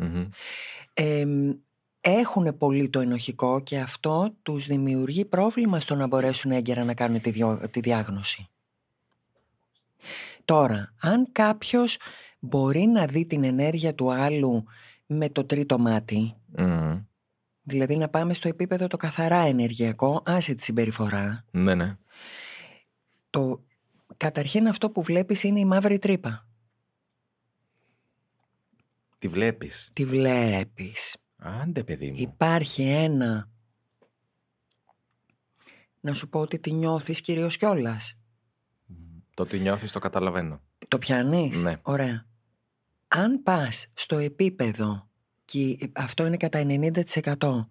έχουν 2.01 2.57
πολύ 2.59 2.89
το 2.91 3.01
ενοχικό 3.01 3.61
και 3.63 3.79
αυτό 3.79 4.35
τους 4.43 4.67
δημιουργεί 4.67 5.25
πρόβλημα 5.25 5.81
στο 5.81 5.95
να 5.95 6.07
μπορέσουν 6.07 6.51
έγκαιρα 6.51 6.85
να 6.85 6.95
κάνουν 6.95 7.21
τη, 7.21 7.31
διο- 7.31 7.71
τη 7.71 7.81
διάγνωση. 7.81 8.49
Τώρα, 10.45 10.95
αν 11.01 11.29
κάποιος 11.33 11.97
μπορεί 12.39 12.81
να 12.87 13.07
δει 13.07 13.27
την 13.27 13.45
ενέργεια 13.45 13.95
του 13.95 14.13
άλλου 14.13 14.65
με 15.07 15.29
το 15.29 15.45
τρίτο 15.45 15.79
μάτι, 15.79 16.35
δηλαδή 17.63 17.97
να 17.97 18.09
πάμε 18.09 18.35
στο 18.35 18.49
επίπεδο 18.49 18.87
το 18.87 18.97
καθαρά 18.97 19.39
ενεργειακό, 19.41 20.23
άσε 20.27 20.55
τη 20.55 20.63
συμπεριφορά, 20.63 21.45
Ναι, 21.51 21.75
ναι. 21.75 21.97
Το, 23.35 23.65
καταρχήν 24.17 24.69
αυτό 24.69 24.91
που 24.91 25.03
βλέπεις 25.03 25.43
είναι 25.43 25.61
η 25.61 25.65
μαύρη 25.65 25.99
τρύπα. 25.99 26.47
Τη 29.19 29.29
βλέπεις. 29.29 29.91
Τη 29.93 30.05
βλέπεις. 30.05 31.17
Άντε, 31.37 31.85
παιδί 31.85 32.11
μου. 32.11 32.17
Υπάρχει 32.19 32.83
ένα... 32.83 33.51
Να 36.01 36.15
σου 36.15 36.29
πω 36.29 36.41
ότι 36.41 36.59
τη 36.59 36.73
νιώθεις 36.73 37.21
κυρίως 37.21 37.57
κιόλας. 37.57 38.19
Το 39.35 39.43
ότι 39.43 39.59
νιώθεις 39.59 39.93
το 39.93 39.99
καταλαβαίνω. 39.99 40.63
Το 40.89 40.99
πιάνεις; 40.99 41.63
Ναι. 41.63 41.77
Ωραία. 41.83 42.27
Αν 43.09 43.43
πας 43.43 43.91
στο 43.95 44.17
επίπεδο, 44.19 45.09
και 45.45 45.91
αυτό 45.93 46.27
είναι 46.27 46.37
κατά 46.37 46.63
90% 46.67 47.67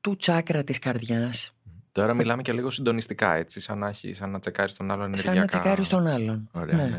του 0.00 0.16
τσάκρα 0.16 0.64
της 0.64 0.78
καρδιάς, 0.78 1.53
Τώρα 1.94 2.14
μιλάμε 2.14 2.42
και 2.42 2.52
λίγο 2.52 2.70
συντονιστικά, 2.70 3.34
έτσι, 3.34 3.60
σαν 3.60 3.78
να, 3.78 3.88
έχει, 3.88 4.12
σαν 4.12 4.30
να 4.30 4.38
τσεκάρεις 4.38 4.72
τον 4.72 4.90
άλλον 4.90 5.04
ενεργειακά. 5.06 5.32
σαν 5.34 5.40
να 5.40 5.46
τσεκάρεις 5.46 5.88
τον 5.88 6.06
άλλον. 6.06 6.48
Ωραία, 6.52 6.76
Ναι. 6.76 6.88
ναι. 6.88 6.96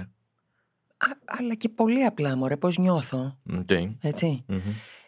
Α, 0.98 1.08
αλλά 1.26 1.56
και 1.56 1.70
πολύ 1.70 2.04
απλά, 2.04 2.36
μωρέ, 2.38 2.58
πώς 2.58 2.78
νιώθω, 2.78 3.38
Οκ. 3.58 3.70
έτσι. 4.00 4.44
Μμμ. 4.48 4.60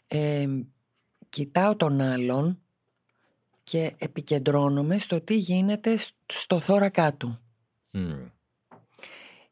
Ε, 0.08 0.48
κοιτάω 1.30 1.76
τον 1.76 2.02
άλλον 2.02 2.60
και 3.64 3.94
επικεντρώνομαι 3.98 4.98
στο 5.00 5.22
τι 5.22 5.36
γίνεται 5.38 5.98
σ- 5.98 6.14
στο 6.26 6.60
θώρακά 6.60 7.14
του. 7.14 7.40
Μμ. 7.92 8.12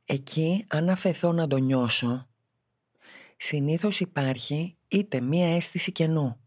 Εκεί, 0.05 0.65
αν 0.67 0.89
αφαιθώ 0.89 1.31
να 1.31 1.47
το 1.47 1.57
νιώσω, 1.57 2.27
συνήθως 3.37 3.99
υπάρχει 3.99 4.75
είτε 4.87 5.21
μία 5.21 5.55
αίσθηση 5.55 5.91
κενού. 5.91 6.37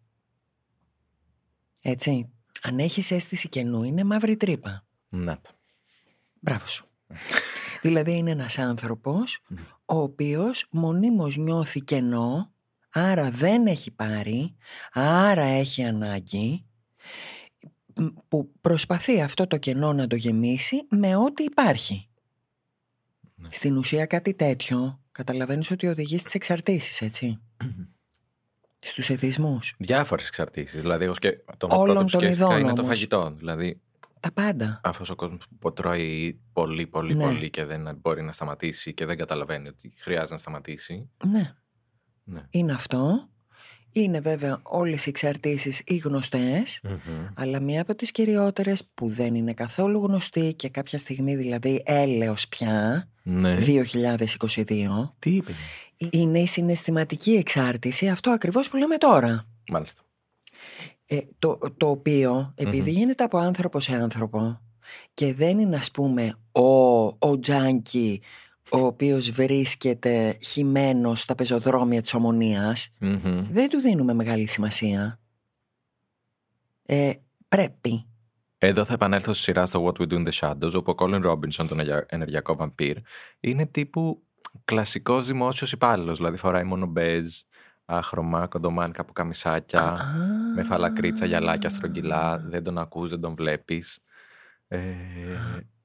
Έτσι, 1.80 2.28
αν 2.62 2.78
έχεις 2.78 3.10
αίσθηση 3.10 3.48
κενού, 3.48 3.82
είναι 3.82 4.04
μαύρη 4.04 4.36
τρύπα. 4.36 4.86
Να 5.08 5.40
το. 5.40 5.50
Μπράβο 6.40 6.66
σου. 6.66 6.86
δηλαδή 7.82 8.16
είναι 8.16 8.30
ένας 8.30 8.58
άνθρωπος 8.58 9.40
ο 9.84 9.98
οποίος 9.98 10.66
μονίμως 10.70 11.36
νιώθει 11.36 11.80
κενό, 11.80 12.52
άρα 12.90 13.30
δεν 13.30 13.66
έχει 13.66 13.90
πάρει, 13.90 14.54
άρα 14.92 15.42
έχει 15.42 15.84
ανάγκη, 15.84 16.64
μ, 17.94 18.06
που 18.28 18.52
προσπαθεί 18.60 19.20
αυτό 19.20 19.46
το 19.46 19.56
κενό 19.56 19.92
να 19.92 20.06
το 20.06 20.16
γεμίσει 20.16 20.86
με 20.90 21.16
ό,τι 21.16 21.42
υπάρχει. 21.42 22.08
Ναι. 23.34 23.48
Στην 23.52 23.76
ουσία 23.76 24.06
κάτι 24.06 24.34
τέτοιο 24.34 25.00
καταλαβαίνεις 25.12 25.70
ότι 25.70 25.86
οδηγεί 25.86 26.18
στις 26.18 26.34
εξαρτήσεις, 26.34 27.00
έτσι. 27.00 27.38
Στους 28.78 29.10
εθισμούς. 29.10 29.74
Διάφορες 29.78 30.26
εξαρτήσεις. 30.26 30.80
Δηλαδή, 30.80 31.04
εγώ 31.04 31.14
σκε... 31.14 31.44
το 31.56 31.66
Όλων 31.70 31.84
πρώτο 31.84 32.00
που 32.04 32.10
των 32.10 32.20
σκέφτηκα 32.20 32.44
ειδών 32.46 32.58
είναι 32.60 32.68
το 32.72 32.80
όμως. 32.80 32.86
φαγητό. 32.86 33.30
Δηλαδή, 33.36 33.80
Τα 34.20 34.32
πάντα. 34.32 34.80
αυτός 34.84 35.10
ο 35.10 35.14
κόσμος 35.14 35.46
που 35.58 35.72
τρώει 35.72 36.40
πολύ, 36.52 36.86
πολύ, 36.86 37.14
Ναι. 37.14 37.24
πολύ 37.24 37.50
και 37.50 37.64
δεν 37.64 37.96
μπορεί 38.00 38.22
να 38.22 38.32
σταματήσει 38.32 38.94
και 38.94 39.06
δεν 39.06 39.16
καταλαβαίνει 39.16 39.68
ότι 39.68 39.92
χρειάζεται 39.98 40.32
να 40.32 40.38
σταματήσει. 40.38 41.10
Ναι. 41.26 41.54
Ναι. 42.24 42.42
Είναι 42.50 42.72
αυτό. 42.72 43.28
Είναι 43.92 44.20
βέβαια 44.20 44.60
όλες 44.62 45.06
οι 45.06 45.08
εξαρτήσεις 45.08 45.82
οι 45.86 45.96
γνωστές, 45.96 46.80
Μμμ. 46.82 47.26
αλλά 47.34 47.60
μία 47.60 47.82
από 47.82 47.94
τις 47.94 48.10
κυριότερες 48.10 48.88
που 48.94 49.08
δεν 49.08 49.34
είναι 49.34 49.52
καθόλου 49.52 50.00
γνωστή 50.00 50.54
και 50.54 50.68
κάποια 50.68 50.98
στιγμή 50.98 51.36
δηλαδή 51.36 51.82
έλεος 51.86 52.48
πια, 52.48 53.08
Ναι. 53.22 53.56
2022, 53.60 55.14
Τι 55.18 55.30
είπε; 55.34 55.52
είναι 56.10 56.38
η 56.38 56.46
συναισθηματική 56.46 57.30
εξάρτηση, 57.30 58.08
αυτό 58.08 58.30
ακριβώς 58.30 58.68
που 58.68 58.76
λέμε 58.76 58.96
τώρα. 58.96 59.44
Μάλιστα. 59.70 60.02
Ε, 61.06 61.18
το, 61.38 61.58
το 61.76 61.88
οποίο, 61.90 62.52
επειδή 62.56 62.90
Μμμ. 62.90 62.96
γίνεται 62.96 63.24
από 63.24 63.38
άνθρωπο 63.38 63.80
σε 63.80 63.94
άνθρωπο 63.94 64.60
και 65.14 65.34
δεν 65.34 65.58
είναι 65.58 65.76
ας 65.76 65.90
πούμε 65.90 66.34
ο, 66.52 66.62
ο 67.04 67.38
Τζάνκι 67.40 68.20
ο 68.70 68.78
οποίος 68.78 69.30
βρίσκεται 69.30 70.38
χυμένος 70.42 71.20
στα 71.20 71.34
πεζοδρόμια 71.34 72.00
της 72.02 72.14
ομονίας, 72.14 72.94
Μμμ. 73.00 73.46
δεν 73.52 73.68
του 73.68 73.78
δίνουμε 73.80 74.14
μεγάλη 74.14 74.46
σημασία. 74.48 75.20
Ε, 76.82 77.12
πρέπει. 77.48 78.06
Εδώ 78.58 78.84
θα 78.84 78.92
επανέλθω 78.92 79.32
στη 79.32 79.42
σειρά 79.42 79.66
στο 79.66 79.84
What 79.86 80.00
We 80.02 80.06
Do 80.12 80.14
in 80.14 80.28
the 80.28 80.32
Shadows, 80.32 80.72
όπου 80.74 80.90
ο 80.90 80.94
Colin 80.98 81.24
Robinson, 81.30 81.50
τον 81.68 81.68
ενεργεια- 81.72 82.06
ενεργειακό 82.08 82.56
βαμπύρ, 82.56 82.96
είναι 83.40 83.66
τύπου 83.66 84.22
κλασικός 84.64 85.26
δημόσιος 85.26 85.72
υπάλληλος. 85.72 86.16
Δηλαδή 86.16 86.36
φοράει 86.36 86.64
μόνο 86.64 86.86
μπέζ, 86.86 87.32
άχρωμα, 87.84 88.46
κοντομάνικα 88.46 89.00
από 89.00 89.12
καμισάκια, 89.12 89.80
Α. 89.82 89.96
με 90.54 90.62
φαλακρίτσα, 90.62 91.26
γυαλάκια, 91.26 91.68
στρογγυλά. 91.68 92.38
Δεν 92.38 92.62
τον 92.62 92.78
ακούς, 92.78 93.10
δεν 93.10 93.20
τον 93.20 93.34
βλέπεις. 93.34 94.00
Ε, 94.68 94.80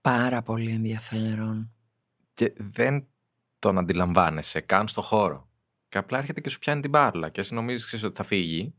Πάρα 0.02 0.42
πολύ 0.42 0.72
ενδιαφέρον. 0.72 1.72
Και 2.34 2.54
δεν 2.58 3.08
τον 3.60 3.78
αντιλαμβάνεσαι 3.78 4.60
καν 4.62 4.88
στο 4.88 5.02
χώρο. 5.02 5.50
Και 5.90 5.98
απλά 5.98 6.18
έρχεται 6.18 6.42
και 6.42 6.50
σου 6.50 6.60
πιάνει 6.60 6.82
την 6.82 6.90
μπάρλα 6.90 7.30
και 7.30 7.40
εσύ 7.42 7.54
νομίζεις 7.54 7.86
ξέρεις, 7.86 8.06
ότι 8.06 8.16
θα 8.16 8.24
φύγει 8.24 8.74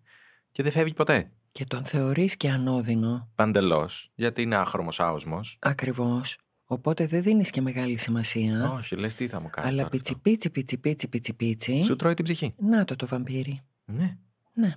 και 0.50 0.62
δεν 0.62 0.72
φεύγει 0.72 0.94
ποτέ. 0.94 1.30
Και 1.52 1.64
τον 1.64 1.84
θεωρείς 1.84 2.36
και 2.36 2.50
ανώδυνο, 2.50 3.28
Παντελώς, 3.34 4.10
γιατί 4.14 4.42
είναι 4.42 4.56
άχρωμος 4.56 5.00
άοσμος. 5.00 5.58
ακριβώς. 5.60 6.38
Οπότε 6.66 7.06
δεν 7.06 7.22
δίνεις 7.22 7.50
και 7.50 7.60
μεγάλη 7.60 7.98
σημασία. 7.98 8.72
Όχι, 8.72 8.96
λες 8.96 9.14
τι 9.14 9.28
θα 9.28 9.40
μου 9.40 9.50
κάνει 9.50 9.66
αλλά 9.68 9.76
τώρα 9.82 9.86
αυτό. 9.86 9.96
πιτσι 9.96 10.18
πιτσι 10.18 10.50
πιτσι 10.50 10.78
πιτσι 10.78 11.08
πιτσι 11.08 11.34
πιτσι. 11.34 11.82
Σου 11.84 11.96
τρώει 11.96 12.14
την 12.14 12.24
ψυχή. 12.24 12.54
Να 12.58 12.84
το 12.84 12.96
το 12.96 13.06
βαμπύρι. 13.06 13.60
Ναι. 13.84 14.16
Ναι. 14.52 14.74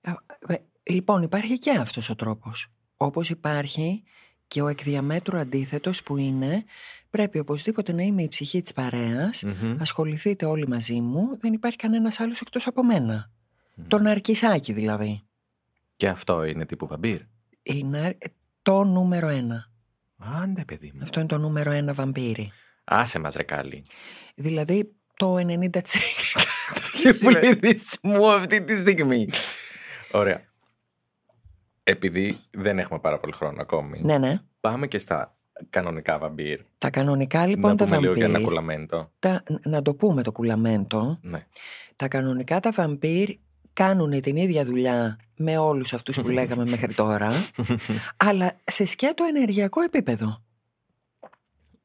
Α, 0.00 0.12
ε, 0.46 0.54
Λοιπόν, 0.90 1.22
υπάρχει 1.22 1.58
και 1.58 1.70
αυτός 1.70 2.08
ο 2.08 2.14
τρόπος. 2.14 2.66
Όπως 2.96 3.30
υπάρχει 3.30 4.02
και 4.46 4.62
ο 4.62 4.68
εκδιαμέτρου 4.68 5.38
αντίθετος 5.38 6.02
που 6.02 6.16
είναι 6.16 6.64
πρέπει 7.14 7.38
οπωσδήποτε 7.38 7.92
να 7.92 8.02
είμαι 8.02 8.22
η 8.22 8.28
ψυχή 8.28 8.62
της 8.62 8.72
παρέας, 8.72 9.42
Μμμ. 9.42 9.76
ασχοληθείτε 9.80 10.46
όλοι 10.46 10.68
μαζί 10.68 11.00
μου, 11.00 11.38
δεν 11.40 11.52
υπάρχει 11.52 11.76
κανένας 11.76 12.20
άλλος 12.20 12.40
εκτός 12.40 12.66
από 12.66 12.84
μένα. 12.84 13.30
Το 13.88 13.98
ναρκισάκι 13.98 14.72
δηλαδή. 14.72 15.22
Και 15.96 16.08
αυτό 16.08 16.44
είναι 16.44 16.66
τύπου 16.66 16.86
βαμπύρ. 16.86 17.20
Είναι 17.62 18.18
το 18.62 18.84
νούμερο 18.84 19.28
ένα. 19.28 19.70
Άντε, 20.18 20.64
παιδί 20.64 20.92
μου. 20.94 21.00
Αυτό 21.02 21.18
είναι 21.18 21.28
το 21.28 21.38
νούμερο 21.38 21.70
ένα 21.70 21.92
βαμπύρι. 21.92 22.52
Άσε 22.84 23.18
μας 23.18 23.34
ρε 23.34 23.42
καλή. 23.42 23.86
Δηλαδή 24.34 24.94
το 25.16 25.34
90% 25.34 25.70
Τι 25.70 25.82
του 27.02 27.14
σημαίνει; 27.14 27.56
πληθυσμού 27.56 28.30
αυτή 28.30 28.64
τη 28.64 28.76
στιγμή. 28.76 29.28
Ωραία. 30.12 30.40
Επειδή 31.82 32.38
δεν 32.50 32.78
έχουμε 32.78 32.98
πάρα 32.98 33.18
πολύ 33.18 33.32
χρόνο 33.32 33.60
ακόμη, 33.62 34.00
ναι, 34.02 34.18
ναι. 34.18 34.40
πάμε 34.60 34.86
και 34.86 34.98
στα 34.98 35.36
κανονικά 35.70 36.18
βαμπύρ. 36.18 36.60
Τα 36.78 36.90
κανονικά 36.90 37.46
λοιπόν 37.46 37.70
να 37.70 37.76
τα 37.76 37.84
πούμε 37.84 37.98
λίγο 37.98 38.14
για 38.14 38.24
ένα 38.24 38.32
βαμπύρ, 38.32 38.46
κουλαμέντο. 38.48 39.10
τα, 39.18 39.42
να 39.62 39.82
το 39.82 39.94
πούμε 39.94 40.22
το 40.22 40.32
κουλαμέντο, 40.32 41.18
Ναι. 41.22 41.46
τα 41.96 42.08
κανονικά 42.08 42.60
τα 42.60 42.70
βαμπύρ 42.70 43.28
κάνουν 43.72 44.20
την 44.20 44.36
ίδια 44.36 44.64
δουλειά 44.64 45.18
με 45.36 45.58
όλους 45.58 45.92
αυτούς 45.92 46.20
που 46.20 46.28
λέγαμε 46.38 46.64
μέχρι 46.66 46.94
τώρα, 46.94 47.30
αλλά 48.16 48.56
σε 48.64 48.84
σκέτο 48.84 49.24
ενεργειακό 49.24 49.80
επίπεδο. 49.80 50.42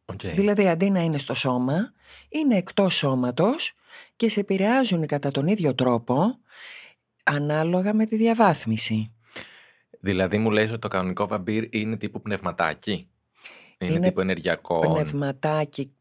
Οκ. 0.05 0.21
Δηλαδή 0.21 0.67
αντί 0.67 0.89
να 0.89 1.01
είναι 1.01 1.17
στο 1.17 1.33
σώμα, 1.33 1.91
είναι 2.29 2.55
εκτός 2.55 2.95
σώματος 2.95 3.73
και 4.15 4.29
σε 4.29 4.39
επηρεάζουν 4.39 5.05
κατά 5.05 5.31
τον 5.31 5.47
ίδιο 5.47 5.75
τρόπο 5.75 6.37
ανάλογα 7.23 7.93
με 7.93 8.05
τη 8.05 8.15
διαβάθμιση. 8.15 9.11
Δηλαδή 9.99 10.37
μου 10.37 10.51
λες 10.51 10.69
ότι 10.69 10.79
το 10.79 10.87
κανονικό 10.87 11.27
βαμπύρ 11.27 11.67
είναι 11.75 11.97
τύπου 11.97 12.21
πνευματάκι; 12.21 13.09
Είναι, 13.81 13.93
Είναι 13.93 14.07
τύπου 14.07 14.19
ενεργειακό. 14.21 14.79
Πνευματάκι, 14.79 15.91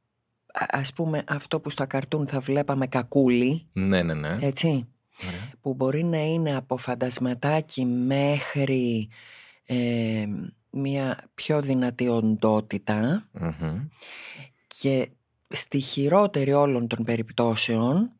α- 0.53 0.67
ας 0.69 0.93
πούμε 0.93 1.25
αυτό 1.29 1.61
που 1.61 1.71
στα 1.71 1.87
καρτούν 1.87 2.27
θα 2.27 2.41
βλέπαμε 2.41 2.87
κακούλι, 2.87 3.67
Ναι, 3.73 4.03
ναι, 4.03 4.15
ναι. 4.15 4.37
έτσι. 4.41 4.89
Ωραία. 5.27 5.51
που 5.61 5.75
μπορεί 5.75 6.03
να 6.05 6.19
είναι 6.25 6.57
από 6.57 6.77
φαντασματάκι 6.77 7.85
μέχρι 7.85 9.09
ε, 9.65 10.27
μια 10.71 11.29
πιο 11.35 11.63
δυνατή 11.63 12.09
οντότητα 12.09 13.29
Μμμ. 13.33 13.87
και 14.67 15.09
στη 15.49 15.81
χειρότερη 15.81 16.53
όλων 16.53 16.87
των 16.87 17.05
περιπτώσεων 17.05 18.13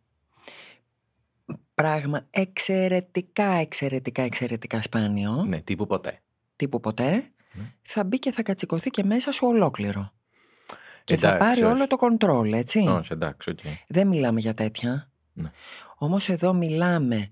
πράγμα 1.75 2.27
εξαιρετικά, 2.31 3.45
εξαιρετικά, 3.53 4.23
εξαιρετικά 4.23 4.83
σπάνιο, 4.83 5.45
Ναι, 5.49 5.61
τύπου 5.61 5.87
ποτέ. 5.87 6.21
τύπου 6.57 6.81
ποτέ, 6.81 7.11
Ναι. 7.11 7.23
Θα 7.83 8.05
μπει 8.05 8.19
και 8.19 8.33
θα 8.33 8.43
κατσικωθεί 8.43 8.91
και 8.91 9.05
μέσα 9.05 9.33
σου 9.33 9.47
ολόκληρο. 9.47 10.13
Και 11.05 11.17
θα 11.17 11.29
Εντάξει, 11.29 11.47
πάρει 11.49 11.63
όχι. 11.63 11.73
όλο 11.75 11.87
το 11.87 11.97
κοντρόλ, 11.97 12.53
έτσι. 12.53 12.79
Όχι, 12.79 13.13
εντάξει, 13.13 13.51
οκ. 13.51 13.59
Δεν 13.89 14.07
μιλάμε 14.09 14.41
για 14.41 14.55
τέτοια. 14.55 15.11
Ναι. 15.33 15.51
Όμως 15.97 16.29
εδώ 16.29 16.53
μιλάμε 16.53 17.29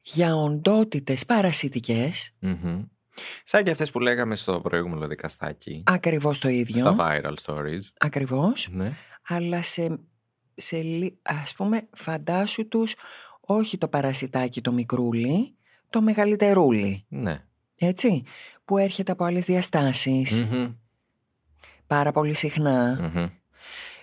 για 0.00 0.36
οντότητες 0.36 1.26
παρασιτικές, 1.26 2.34
Μμμ. 2.38 2.82
Σαν 3.44 3.64
και 3.64 3.70
αυτές 3.70 3.90
που 3.90 4.00
λέγαμε 4.00 4.36
στο 4.36 4.60
προηγούμενο 4.60 5.06
δικαστάκι. 5.06 5.82
ακριβώς 5.86 6.38
το 6.38 6.48
ίδιο, 6.48 6.78
Στα 6.78 6.96
viral 6.98 7.34
stories. 7.42 7.80
ακριβώς, 7.98 8.68
Ναι. 8.72 8.96
αλλά 9.28 9.62
σε, 9.62 9.98
σε, 10.54 10.82
λι- 10.82 11.16
ας 11.22 11.54
πούμε 11.54 11.88
φαντάσου 11.92 12.68
τους 12.68 12.94
όχι 13.40 13.78
το 13.78 13.88
παρασιτάκι 13.88 14.60
το 14.60 14.72
μικρούλι, 14.72 15.54
το 15.90 16.00
μεγαλυτερούλι, 16.02 17.04
Ναι. 17.08 17.44
έτσι, 17.76 18.22
που 18.64 18.78
έρχεται 18.78 19.12
από 19.12 19.24
άλλες 19.24 19.44
διαστάσεις, 19.44 20.40
Μμμ. 20.40 20.72
πάρα 21.86 22.12
πολύ 22.12 22.34
συχνά, 22.34 22.98
Μμμ. 23.14 23.26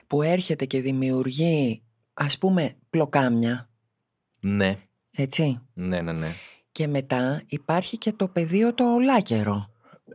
που 0.08 0.22
έρχεται 0.22 0.66
και 0.66 0.82
δημιουργεί 0.82 1.82
ας 2.14 2.38
πούμε 2.38 2.74
πλοκάμια, 2.90 3.70
Ναι. 4.40 4.78
έτσι. 5.12 5.62
Ναι, 5.74 6.02
ναι, 6.02 6.12
ναι. 6.12 6.34
Και 6.72 6.88
μετά 6.88 7.42
υπάρχει 7.48 7.98
και 7.98 8.12
το 8.14 8.28
πεδίο 8.28 8.74
το 8.74 8.94
ολάκερο. 8.94 9.66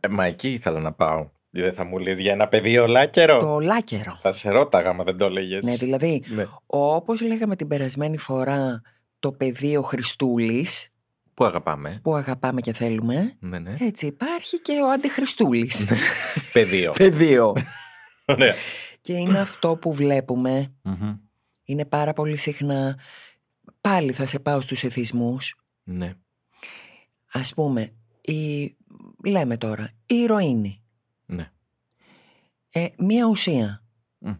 Ε, 0.01 0.09
μα 0.09 0.25
εκεί 0.25 0.53
ήθελα 0.53 0.81
να 0.81 0.93
πάω. 0.93 1.31
Δεν 1.51 1.75
θα 1.75 1.85
μου 1.85 1.99
λες 1.99 2.19
για 2.21 2.33
ένα 2.33 2.49
παιδί 2.49 2.79
ολάκερο. 2.79 3.39
Το 3.39 3.53
ολάκερο. 3.55 4.19
Θα 4.23 4.33
σε 4.33 4.51
ρώταγα, 4.51 4.93
μα 4.93 5.05
δεν 5.05 5.17
το 5.17 5.25
έλεγες. 5.25 5.65
Ναι, 5.65 5.75
δηλαδή, 5.75 6.23
Ναι. 6.27 6.47
όπως 6.67 7.21
λέγαμε 7.21 7.57
την 7.57 7.69
περασμένη 7.69 8.17
φορά, 8.19 8.81
το 9.21 9.33
πεδίο 9.33 9.83
Χριστούλης, 9.83 10.93
Πού 11.37 11.45
αγαπάμε. 11.45 12.01
που 12.03 12.15
αγαπάμε 12.15 12.61
και 12.61 12.73
θέλουμε, 12.73 13.37
Ναι, 13.39 13.59
ναι. 13.59 13.77
έτσι 13.81 14.07
υπάρχει 14.07 14.61
και 14.61 14.73
ο 14.83 14.91
Αντιχριστούλης. 14.91 15.87
Πεδίο. 16.53 16.93
πεδίο. 16.93 17.53
Ωραία. 18.27 18.55
και 19.01 19.13
είναι 19.13 19.39
αυτό 19.39 19.77
που 19.77 19.93
βλέπουμε, 19.95 20.75
Μμμ. 20.83 21.17
είναι 21.65 21.85
πάρα 21.85 22.13
πολύ 22.13 22.37
συχνά, 22.37 22.99
πάλι 23.81 24.13
θα 24.13 24.27
σε 24.27 24.39
πάω 24.39 24.61
στους 24.61 24.83
εθισμούς, 24.83 25.57
Ναι. 25.83 26.15
ας 27.33 27.55
πούμε, 27.55 27.91
η, 28.21 28.77
λέμε 29.25 29.57
τώρα, 29.57 29.91
η 30.07 30.15
ηρωίνη, 30.15 30.83
Ναι. 31.27 31.51
ε, 32.71 32.87
μία 32.99 33.27
ουσία, 33.27 33.83
Μμ. 34.19 34.33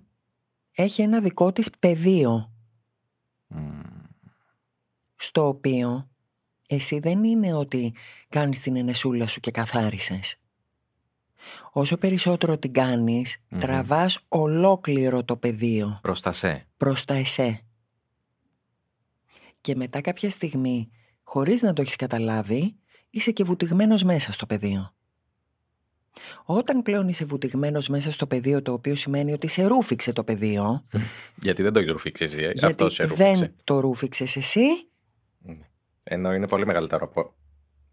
έχει 0.75 1.03
ένα 1.03 1.21
δικό 1.21 1.53
της 1.53 1.71
πεδίο, 1.79 2.53
Μμ. 3.47 3.81
στο 5.17 5.47
οποίο 5.49 6.11
εσύ 6.67 6.99
δεν 6.99 7.25
είναι 7.25 7.55
ότι 7.55 7.95
κάνεις 8.29 8.61
την 8.61 8.77
ενεσούλα 8.77 9.27
σου 9.27 9.41
και 9.41 9.51
καθάρισες. 9.51 10.37
Όσο 11.73 11.97
περισσότερο 11.97 12.59
την 12.59 12.73
κάνεις, 12.73 13.37
Μμμ. 13.49 13.61
τραβάς 13.61 14.19
ολόκληρο 14.29 15.25
το 15.25 15.37
πεδίο 15.37 15.99
Προς 16.03 16.21
τα 16.21 16.33
σε. 16.33 16.67
προς 16.77 17.05
τα 17.05 17.15
εσέ. 17.15 17.61
Και 19.61 19.75
μετά 19.75 20.01
κάποια 20.01 20.31
στιγμή, 20.31 20.91
χωρίς 21.23 21.63
να 21.63 21.73
το 21.73 21.83
έχεις 21.83 21.97
καταλάβει, 21.97 22.77
είσαι 23.11 23.31
και 23.31 23.45
βουτυγμένος 23.45 24.03
μέσα 24.03 24.33
στο 24.33 24.47
πεδίο. 24.47 24.91
Όταν 26.45 26.83
πλέον 26.83 27.09
είσαι 27.09 27.25
βουτυγμένος 27.25 27.89
μέσα 27.89 28.13
στο 28.13 28.27
πεδίο, 28.27 28.63
το 28.63 28.73
οποίο 28.73 28.95
σημαίνει 28.95 29.33
ότι 29.33 29.47
σε 29.49 29.65
ρούφηξε 29.67 30.13
το 30.13 30.25
πεδίο, 30.25 30.83
Γιατί 31.43 31.63
δεν 31.63 31.73
το 31.73 31.79
έχεις 31.79 31.91
ρουφήξει 31.93 32.25
εσύ. 32.25 32.37
ε. 32.39 32.41
γιατί 32.41 32.65
Αυτός 32.67 32.95
σε 32.95 33.03
ρούφηξε. 33.03 33.33
δεν 33.39 33.55
το 33.65 33.81
ρούφηξες 33.81 34.37
εσύ, 34.37 34.61
Ενώ 36.09 36.35
είναι 36.35 36.49
πολύ 36.49 36.67
μεγαλύτερο 36.67 37.05
από 37.05 37.35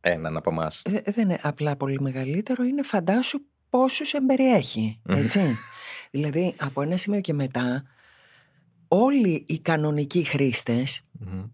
έναν 0.01 0.37
από 0.37 0.49
εμάς. 0.49 0.81
Ε, 0.81 1.11
δεν 1.11 1.23
είναι 1.23 1.39
απλά 1.43 1.75
πολύ 1.75 2.01
μεγαλύτερο, 2.01 2.63
είναι 2.63 2.83
φαντάσου 2.83 3.39
πόσους 3.69 4.13
εμπεριέχει, 4.13 4.99
έτσι. 5.07 5.39
δηλαδή, 6.11 6.55
από 6.59 6.81
ένα 6.81 6.97
σημείο 6.97 7.21
και 7.21 7.33
μετά, 7.33 7.83
όλοι 8.87 9.45
οι 9.47 9.59
κανονικοί 9.59 10.23
χρήστες 10.23 11.01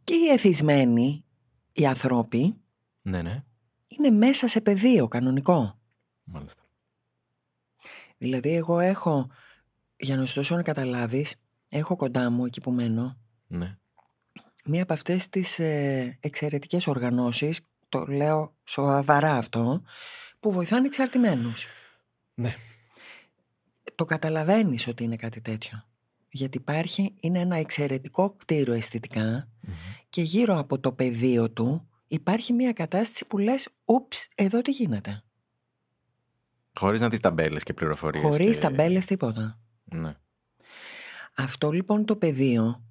και 0.04 0.13
οι 0.13 0.28
εθισμένοι, 0.32 1.24
οι 1.74 1.86
ανθρώποι, 1.86 2.56
Ναι, 3.02 3.22
ναι. 3.22 3.43
είναι 3.88 4.10
μέσα 4.10 4.48
σε 4.48 4.62
πεδίο 4.62 5.08
κανονικό. 5.08 5.80
Μάλιστα. 6.24 6.63
Δηλαδή, 8.17 8.56
εγώ 8.56 8.80
έχω, 8.80 9.30
για 9.98 10.17
να 10.17 10.26
σου 10.26 10.34
δώσω 10.34 10.56
να 10.56 10.62
καταλάβεις, 10.63 11.36
έχω 11.69 11.95
κοντά 11.95 12.30
μου, 12.30 12.45
εκεί 12.45 12.62
που 12.62 12.72
μένω, 12.72 13.17
Ναι. 13.48 13.78
Μία 14.65 14.84
από 14.84 14.93
αυτές 14.93 15.30
τις 15.30 15.60
ε, 15.60 16.17
εξαιρετικές 16.19 16.88
οργανώσεις, 16.88 17.62
το 17.89 18.06
λέω 18.06 18.56
σοβαρά 18.63 19.34
αυτό, 19.36 19.82
που 20.39 20.52
βοηθάνε 20.52 20.86
εξαρτημένους. 20.86 21.65
Ναι. 22.34 22.54
Το 23.95 24.06
καταλαβαίνεις 24.06 24.88
ότι 24.88 25.04
είναι 25.04 25.15
κάτι 25.15 25.41
τέτοιο. 25.41 25.84
Γιατί 26.30 26.58
υπάρχει, 26.58 27.13
είναι 27.19 27.39
ένα 27.39 27.58
εξαιρετικό 27.58 28.36
κτίριο 28.36 28.74
αισθητικά 28.74 29.50
Μμμ. 29.62 29.74
και 30.10 30.22
γύρω 30.22 30.58
από 30.58 30.80
το 30.80 30.91
πεδίο 30.91 31.52
του 31.52 31.89
υπάρχει 32.08 32.54
μια 32.54 32.74
κατάσταση 32.74 33.26
που 33.26 33.38
λες 33.38 33.69
«Ούψ, 33.86 34.28
εδώ 34.36 34.62
τι 34.62 34.72
γίνεται». 34.72 35.24
Χωρίς 36.74 37.02
να 37.02 37.10
δεις 37.10 37.19
ταμπέλες 37.19 37.63
και 37.63 37.74
πληροφορίες. 37.74 38.24
Χωρίς 38.24 38.56
και... 38.56 38.62
ταμπέλες 38.62 39.06
τίποτα. 39.06 39.60
Ναι. 39.84 40.13
Αυτό 41.36 41.72
λοιπόν 41.72 42.06
το 42.06 42.15
πεδίο 42.15 42.84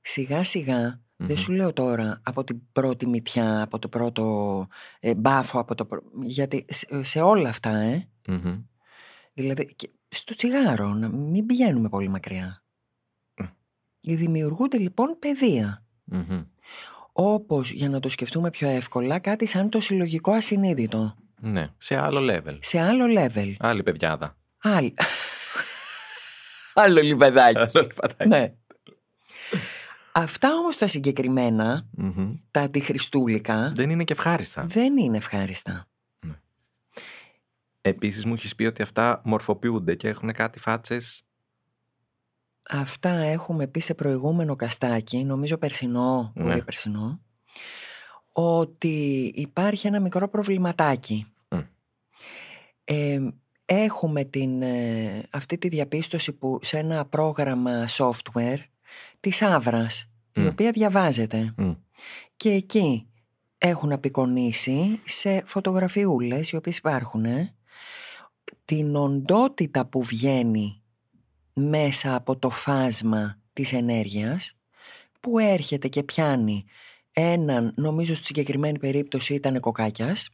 σιγά 0.00 0.44
σιγά, 0.44 1.03
Μμμ. 1.16 1.26
δεν 1.26 1.36
σου 1.36 1.52
λέω 1.52 1.72
τώρα 1.72 2.20
από 2.24 2.44
την 2.44 2.60
πρώτη 2.72 3.06
μυτιά, 3.06 3.62
από 3.62 3.78
το 3.78 3.88
πρώτο 3.88 4.66
ε, 5.00 5.14
μπάφο, 5.14 5.58
από 5.60 5.74
το, 5.74 5.84
πρω- 5.86 6.02
γιατί 6.22 6.64
σε, 6.68 7.02
σε 7.04 7.20
όλα 7.20 7.48
αυτά, 7.48 7.70
ε, 7.76 8.08
Μμμ. 8.28 8.62
δηλαδή 9.32 9.74
και 9.76 9.90
στο 10.08 10.34
τσιγάρο, 10.34 10.88
να 10.88 11.08
μην 11.08 11.46
πηγαίνουμε 11.46 11.88
πολύ 11.88 12.08
μακριά. 12.08 12.64
Μμ. 13.36 13.44
Δημιουργούνται 14.00 14.78
λοιπόν 14.78 15.16
πεδία. 15.18 15.84
Μμμ. 16.04 16.42
Όπως, 17.12 17.70
για 17.70 17.88
να 17.88 18.00
το 18.00 18.08
σκεφτούμε 18.08 18.50
πιο 18.50 18.68
εύκολα, 18.68 19.18
κάτι 19.18 19.46
σαν 19.46 19.68
το 19.68 19.80
συλλογικό 19.80 20.32
ασυνείδητο. 20.32 21.14
Ναι. 21.40 21.68
Σε 21.76 21.96
άλλο 21.96 22.20
level. 22.32 22.58
Σε 22.60 22.80
άλλο 22.80 23.04
level. 23.18 23.52
Άλλη 23.58 23.82
παιδιάδα. 23.82 24.36
Άλλη. 24.62 24.94
άλλο 26.74 27.00
λιβαδάκι. 27.00 27.58
Άλλο 27.74 27.86
λιβαδάκι. 27.86 28.28
ναι. 28.28 28.54
Αυτά 30.16 30.54
όμως 30.54 30.76
τα 30.76 30.86
συγκεκριμένα, 30.86 31.88
Μμμ. 31.90 32.34
τα 32.50 32.60
αντιχριστούλικα, 32.60 33.72
Δεν 33.74 33.90
είναι 33.90 34.04
και 34.04 34.12
ευχάριστα. 34.12 34.64
δεν 34.66 34.96
είναι 34.96 35.16
ευχάριστα. 35.16 35.86
Επίσης 37.80 38.24
μου 38.24 38.32
έχεις 38.34 38.54
πει 38.54 38.64
ότι 38.64 38.82
αυτά 38.82 39.20
μορφοποιούνται 39.24 39.94
και 39.94 40.08
έχουν 40.08 40.32
κάτι 40.32 40.58
φάτσες. 40.58 41.22
Αυτά 42.68 43.08
έχουμε 43.10 43.66
πει 43.66 43.80
σε 43.80 43.94
προηγούμενο 43.94 44.56
καστάκι, 44.56 45.24
νομίζω 45.24 45.58
περσινό, 45.58 46.32
Ναι. 46.34 46.42
μπορεί 46.44 46.64
περσινό, 46.64 47.20
ότι 48.32 49.32
υπάρχει 49.34 49.86
ένα 49.86 50.00
μικρό 50.00 50.28
προβληματάκι. 50.28 51.26
Μμ. 51.48 51.58
Ε, 52.84 53.18
έχουμε 53.64 54.24
την, 54.24 54.62
ε, 54.62 55.22
αυτή 55.30 55.58
τη 55.58 55.68
διαπίστωση 55.68 56.32
που 56.32 56.58
σε 56.62 56.78
ένα 56.78 57.04
πρόγραμμα 57.06 57.84
software 57.88 58.58
της 59.24 59.42
Άβρας, 59.42 60.10
η 60.32 60.40
Μμ. 60.40 60.46
οποία 60.46 60.70
διαβάζεται. 60.70 61.54
Μμ. 61.56 61.72
Και 62.36 62.50
εκεί 62.50 63.06
έχουν 63.58 63.92
απεικονίσει 63.92 65.00
σε 65.04 65.42
φωτογραφιούλες 65.46 66.50
οι 66.50 66.56
οποίες 66.56 66.76
υπάρχουν 66.76 67.24
ε, 67.24 67.54
την 68.64 68.96
οντότητα 68.96 69.86
που 69.86 70.02
βγαίνει 70.02 70.82
μέσα 71.52 72.14
από 72.14 72.36
το 72.36 72.50
φάσμα 72.50 73.40
της 73.52 73.72
ενέργειας 73.72 74.56
που 75.20 75.38
έρχεται 75.38 75.88
και 75.88 76.02
πιάνει 76.02 76.64
έναν, 77.12 77.72
νομίζω 77.76 78.14
στη 78.14 78.24
συγκεκριμένη 78.24 78.78
περίπτωση 78.78 79.34
ήταν 79.34 79.60
κοκάκιας 79.60 80.28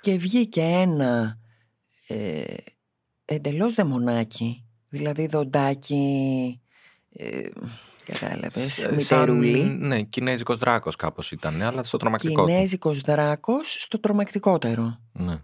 και 0.00 0.16
βγήκε 0.16 0.62
ένα 0.62 1.38
ε, 2.06 2.54
εντελώς 3.24 3.74
δαιμονάκι, 3.74 4.64
δηλαδή 4.90 5.26
δοντάκι, 5.26 6.60
ε, 7.12 7.48
κατάλαβες, 8.04 8.72
Σαν- 8.72 8.94
μητερούλι. 8.94 9.62
Ναι, 9.62 10.02
κινέζικος 10.02 10.58
δράκος 10.58 10.96
κάπως 10.96 11.32
ήταν, 11.32 11.62
αλλά 11.62 11.82
στο 11.82 11.96
τρομακτικό 11.96 12.42
του. 12.42 12.48
Κινέζικος 12.48 13.00
δράκος 13.00 13.76
στο 13.80 14.00
τρομακτικότερο. 14.00 14.98
Ναι. 15.12 15.42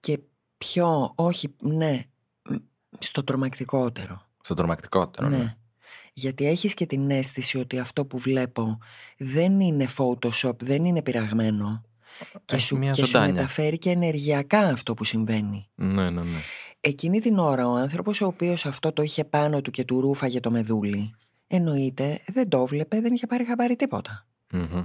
Και 0.00 0.18
πιο, 0.58 1.12
όχι, 1.14 1.54
ναι, 1.62 2.02
μ, 2.50 2.54
στο 2.98 3.24
τρομακτικότερο. 3.24 4.22
Στο 4.42 4.54
τρομακτικότερο. 4.54 5.28
ναι. 5.28 5.36
Ναι. 5.36 5.56
Γιατί 6.14 6.46
έχεις 6.46 6.74
και 6.74 6.86
την 6.86 7.10
αίσθηση 7.10 7.58
ότι 7.58 7.78
αυτό 7.78 8.04
που 8.06 8.18
βλέπω 8.18 8.78
δεν 9.18 9.60
είναι 9.60 9.88
Photoshop, 9.96 10.58
δεν 10.58 10.84
είναι 10.84 11.02
πειραγμένο. 11.02 11.82
Και 12.44 12.54
Έχει 12.54 12.64
σου, 12.64 12.76
μια 12.76 12.92
και 12.92 13.00
σου 13.00 13.06
ζωντάνια. 13.06 13.32
μεταφέρει 13.34 13.78
και 13.78 13.90
ενεργειακά 13.90 14.58
αυτό 14.58 14.94
που 14.94 15.04
συμβαίνει. 15.04 15.68
Ναι, 15.74 16.10
ναι, 16.10 16.22
ναι. 16.22 16.38
Εκείνη 16.84 17.20
την 17.20 17.38
ώρα 17.38 17.68
ο 17.68 17.74
άνθρωπος 17.74 18.20
ο 18.20 18.26
οποίος 18.26 18.66
αυτό 18.66 18.92
το 18.92 19.02
είχε 19.02 19.24
πάνω 19.24 19.60
του 19.60 19.70
και 19.70 19.84
του 19.84 20.00
ρούφαγε 20.00 20.40
το 20.40 20.50
μεδούλι, 20.50 21.14
εννοείται 21.46 22.20
δεν 22.26 22.48
το 22.48 22.66
βλέπε, 22.66 23.00
δεν 23.00 23.12
είχε 23.12 23.26
πάρει 23.26 23.44
χαμπάρι 23.44 23.76
τίποτα. 23.76 24.26
Μμμ. 24.52 24.84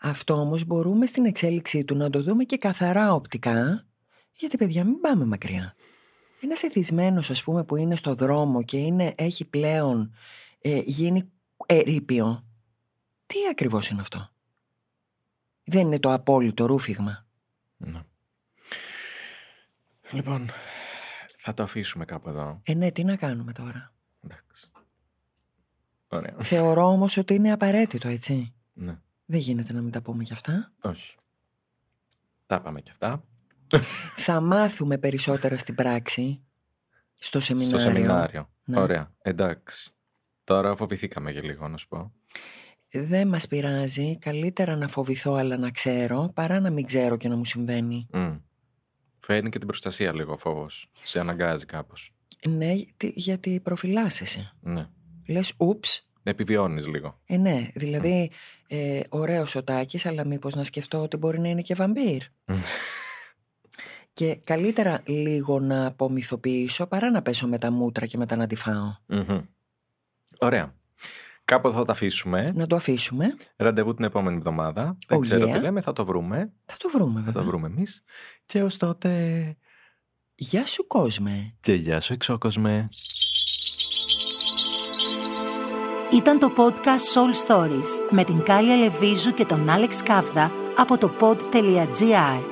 Αυτό 0.00 0.34
όμως 0.34 0.64
μπορούμε 0.64 1.06
στην 1.06 1.24
εξέλιξή 1.24 1.84
του 1.84 1.96
να 1.96 2.10
το 2.10 2.22
δούμε 2.22 2.44
και 2.44 2.56
καθαρά 2.58 3.14
οπτικά, 3.14 3.86
γιατί 4.32 4.56
παιδιά 4.56 4.84
μην 4.84 5.00
πάμε 5.00 5.24
μακριά. 5.24 5.74
Ένας 6.40 6.62
εθισμένος 6.62 7.30
ας 7.30 7.42
πούμε 7.42 7.64
που 7.64 7.76
είναι 7.76 7.96
στο 7.96 8.14
δρόμο 8.14 8.62
και 8.62 8.76
είναι, 8.76 9.14
έχει 9.16 9.44
πλέον 9.44 10.14
ε, 10.60 10.82
γίνει 10.84 11.30
ερείπιο, 11.66 12.44
τι 13.26 13.36
ακριβώς 13.50 13.88
είναι 13.88 14.00
αυτό; 14.00 14.30
Δεν 15.64 15.80
είναι 15.86 15.98
το 15.98 16.12
απόλυτο 16.12 16.66
ρούφιγμα. 16.66 17.26
Ναι. 17.76 18.00
Λοιπόν, 20.10 20.50
θα 21.44 21.54
το 21.54 21.62
αφήσουμε 21.62 22.04
κάπου 22.04 22.28
εδώ. 22.28 22.60
Ε 22.64 22.74
ναι, 22.74 22.90
τι 22.90 23.04
να 23.04 23.16
κάνουμε 23.16 23.52
τώρα; 23.52 23.94
Εντάξει. 24.24 24.70
Ωραία. 26.08 26.34
Θεωρώ 26.40 26.86
όμως 26.86 27.16
ότι 27.16 27.34
είναι 27.34 27.52
απαραίτητο 27.52 28.08
έτσι. 28.08 28.54
Ναι, 28.72 28.98
Δεν 29.24 29.40
γίνεται 29.40 29.72
να 29.72 29.80
μην 29.80 29.90
τα 29.92 30.02
πούμε 30.02 30.22
κι 30.22 30.32
αυτά. 30.32 30.72
όχι. 30.80 31.16
Τα 32.46 32.60
πάμε 32.60 32.80
και 32.80 32.90
αυτά. 32.90 33.24
Θα 34.16 34.40
μάθουμε 34.40 34.98
περισσότερα 34.98 35.58
στην 35.58 35.74
πράξη, 35.74 36.42
στο 37.18 37.40
σεμινάριο. 37.40 37.78
Στο 37.78 37.88
σεμινάριο. 37.90 38.50
Ναι. 38.64 38.80
Ωραία. 38.80 39.12
Εντάξει. 39.22 39.90
Τώρα 40.44 40.76
φοβηθήκαμε 40.76 41.32
και 41.32 41.40
λίγο, 41.40 41.68
να 41.68 41.76
σου 41.76 41.88
πω. 41.88 42.12
Δεν 42.90 43.28
μας 43.28 43.46
πειράζει, 43.48 44.18
καλύτερα 44.18 44.76
να 44.76 44.88
φοβηθώ 44.88 45.34
αλλά 45.34 45.56
να 45.56 45.70
ξέρω, 45.70 46.30
παρά 46.34 46.60
να 46.60 46.70
μην 46.70 46.86
ξέρω 46.86 47.16
και 47.16 47.28
να 47.28 47.36
μου 47.36 47.44
συμβαίνει. 47.44 48.06
Μμ. 48.12 48.36
Φέρνει 49.24 49.50
και 49.50 49.58
την 49.58 49.66
προστασία 49.66 50.12
λίγο 50.14 50.32
ο 50.32 50.36
φόβος. 50.36 50.86
Σε 51.04 51.20
αναγκάζει 51.20 51.64
κάπως. 51.64 52.14
Ναι, 52.48 52.74
τι- 52.96 53.12
γιατί 53.14 53.60
προφυλάσσεσαι. 53.60 54.52
Ναι. 54.60 54.88
Λες, 55.26 55.52
ούψ, 55.58 56.06
Επιβιώνεις 56.22 56.86
λίγο. 56.86 57.20
ε 57.26 57.36
ναι, 57.36 57.70
δηλαδή 57.74 58.30
ε, 58.68 59.00
ωραίος 59.08 59.54
ο 59.54 59.64
Τάκης, 59.64 60.06
αλλά 60.06 60.24
μήπως 60.26 60.54
να 60.54 60.64
σκεφτώ 60.64 60.98
ότι 61.02 61.16
μπορεί 61.16 61.40
να 61.40 61.48
είναι 61.48 61.62
και 61.62 61.74
βαμπύρ. 61.74 62.22
και 64.12 64.34
καλύτερα 64.44 65.02
λίγο 65.06 65.60
να 65.60 65.86
απομυθοποιήσω 65.86 66.86
παρά 66.86 67.10
να 67.10 67.22
πέσω 67.22 67.48
με 67.48 67.58
τα 67.58 67.70
μούτρα 67.70 68.06
και 68.06 68.16
μετά 68.16 68.36
να 68.36 68.46
τη 68.46 68.54
φάω. 68.54 68.94
Μμμ. 69.06 69.40
Ωραία. 70.38 70.74
Κάπου 71.52 71.68
εδώ 71.68 71.78
θα 71.78 71.84
τα 71.84 71.92
αφήσουμε. 71.92 72.52
Να 72.54 72.66
το 72.66 72.76
αφήσουμε, 72.76 73.36
Ραντεβού 73.56 73.94
την 73.94 74.04
επόμενη 74.04 74.36
εβδομάδα. 74.36 74.98
Δεν 75.06 75.18
Oh, 75.18 75.20
ξέρω 75.20 75.48
yeah. 75.48 75.52
τι 75.52 75.58
λέμε, 75.60 75.80
θα 75.80 75.92
το 75.92 76.04
βρούμε. 76.04 76.52
θα 76.64 76.76
το 76.78 76.88
βρούμε 76.92 77.12
Θα 77.18 77.24
βέβαια. 77.24 77.42
το 77.42 77.48
βρούμε 77.48 77.66
εμείς. 77.66 78.02
Και 78.46 78.62
ως 78.62 78.76
τότε... 78.76 79.10
Γεια 80.34 80.66
σου 80.66 80.86
κόσμε. 80.86 81.54
Και 81.60 81.72
γεια 81.74 82.00
σου 82.00 82.12
εξώκοσμε. 82.12 82.88
Ήταν 86.12 86.38
το 86.38 86.52
podcast 86.56 87.14
Soul 87.14 87.46
Stories 87.48 88.10
με 88.10 88.24
την 88.24 88.42
Κάλια 88.42 88.76
Λεβίζου 88.76 89.34
και 89.34 89.44
τον 89.44 89.68
Άλεξ 89.68 90.02
Κάβδα 90.02 90.52
από 90.76 90.98
το 90.98 91.10
pod.gr. 91.20 92.51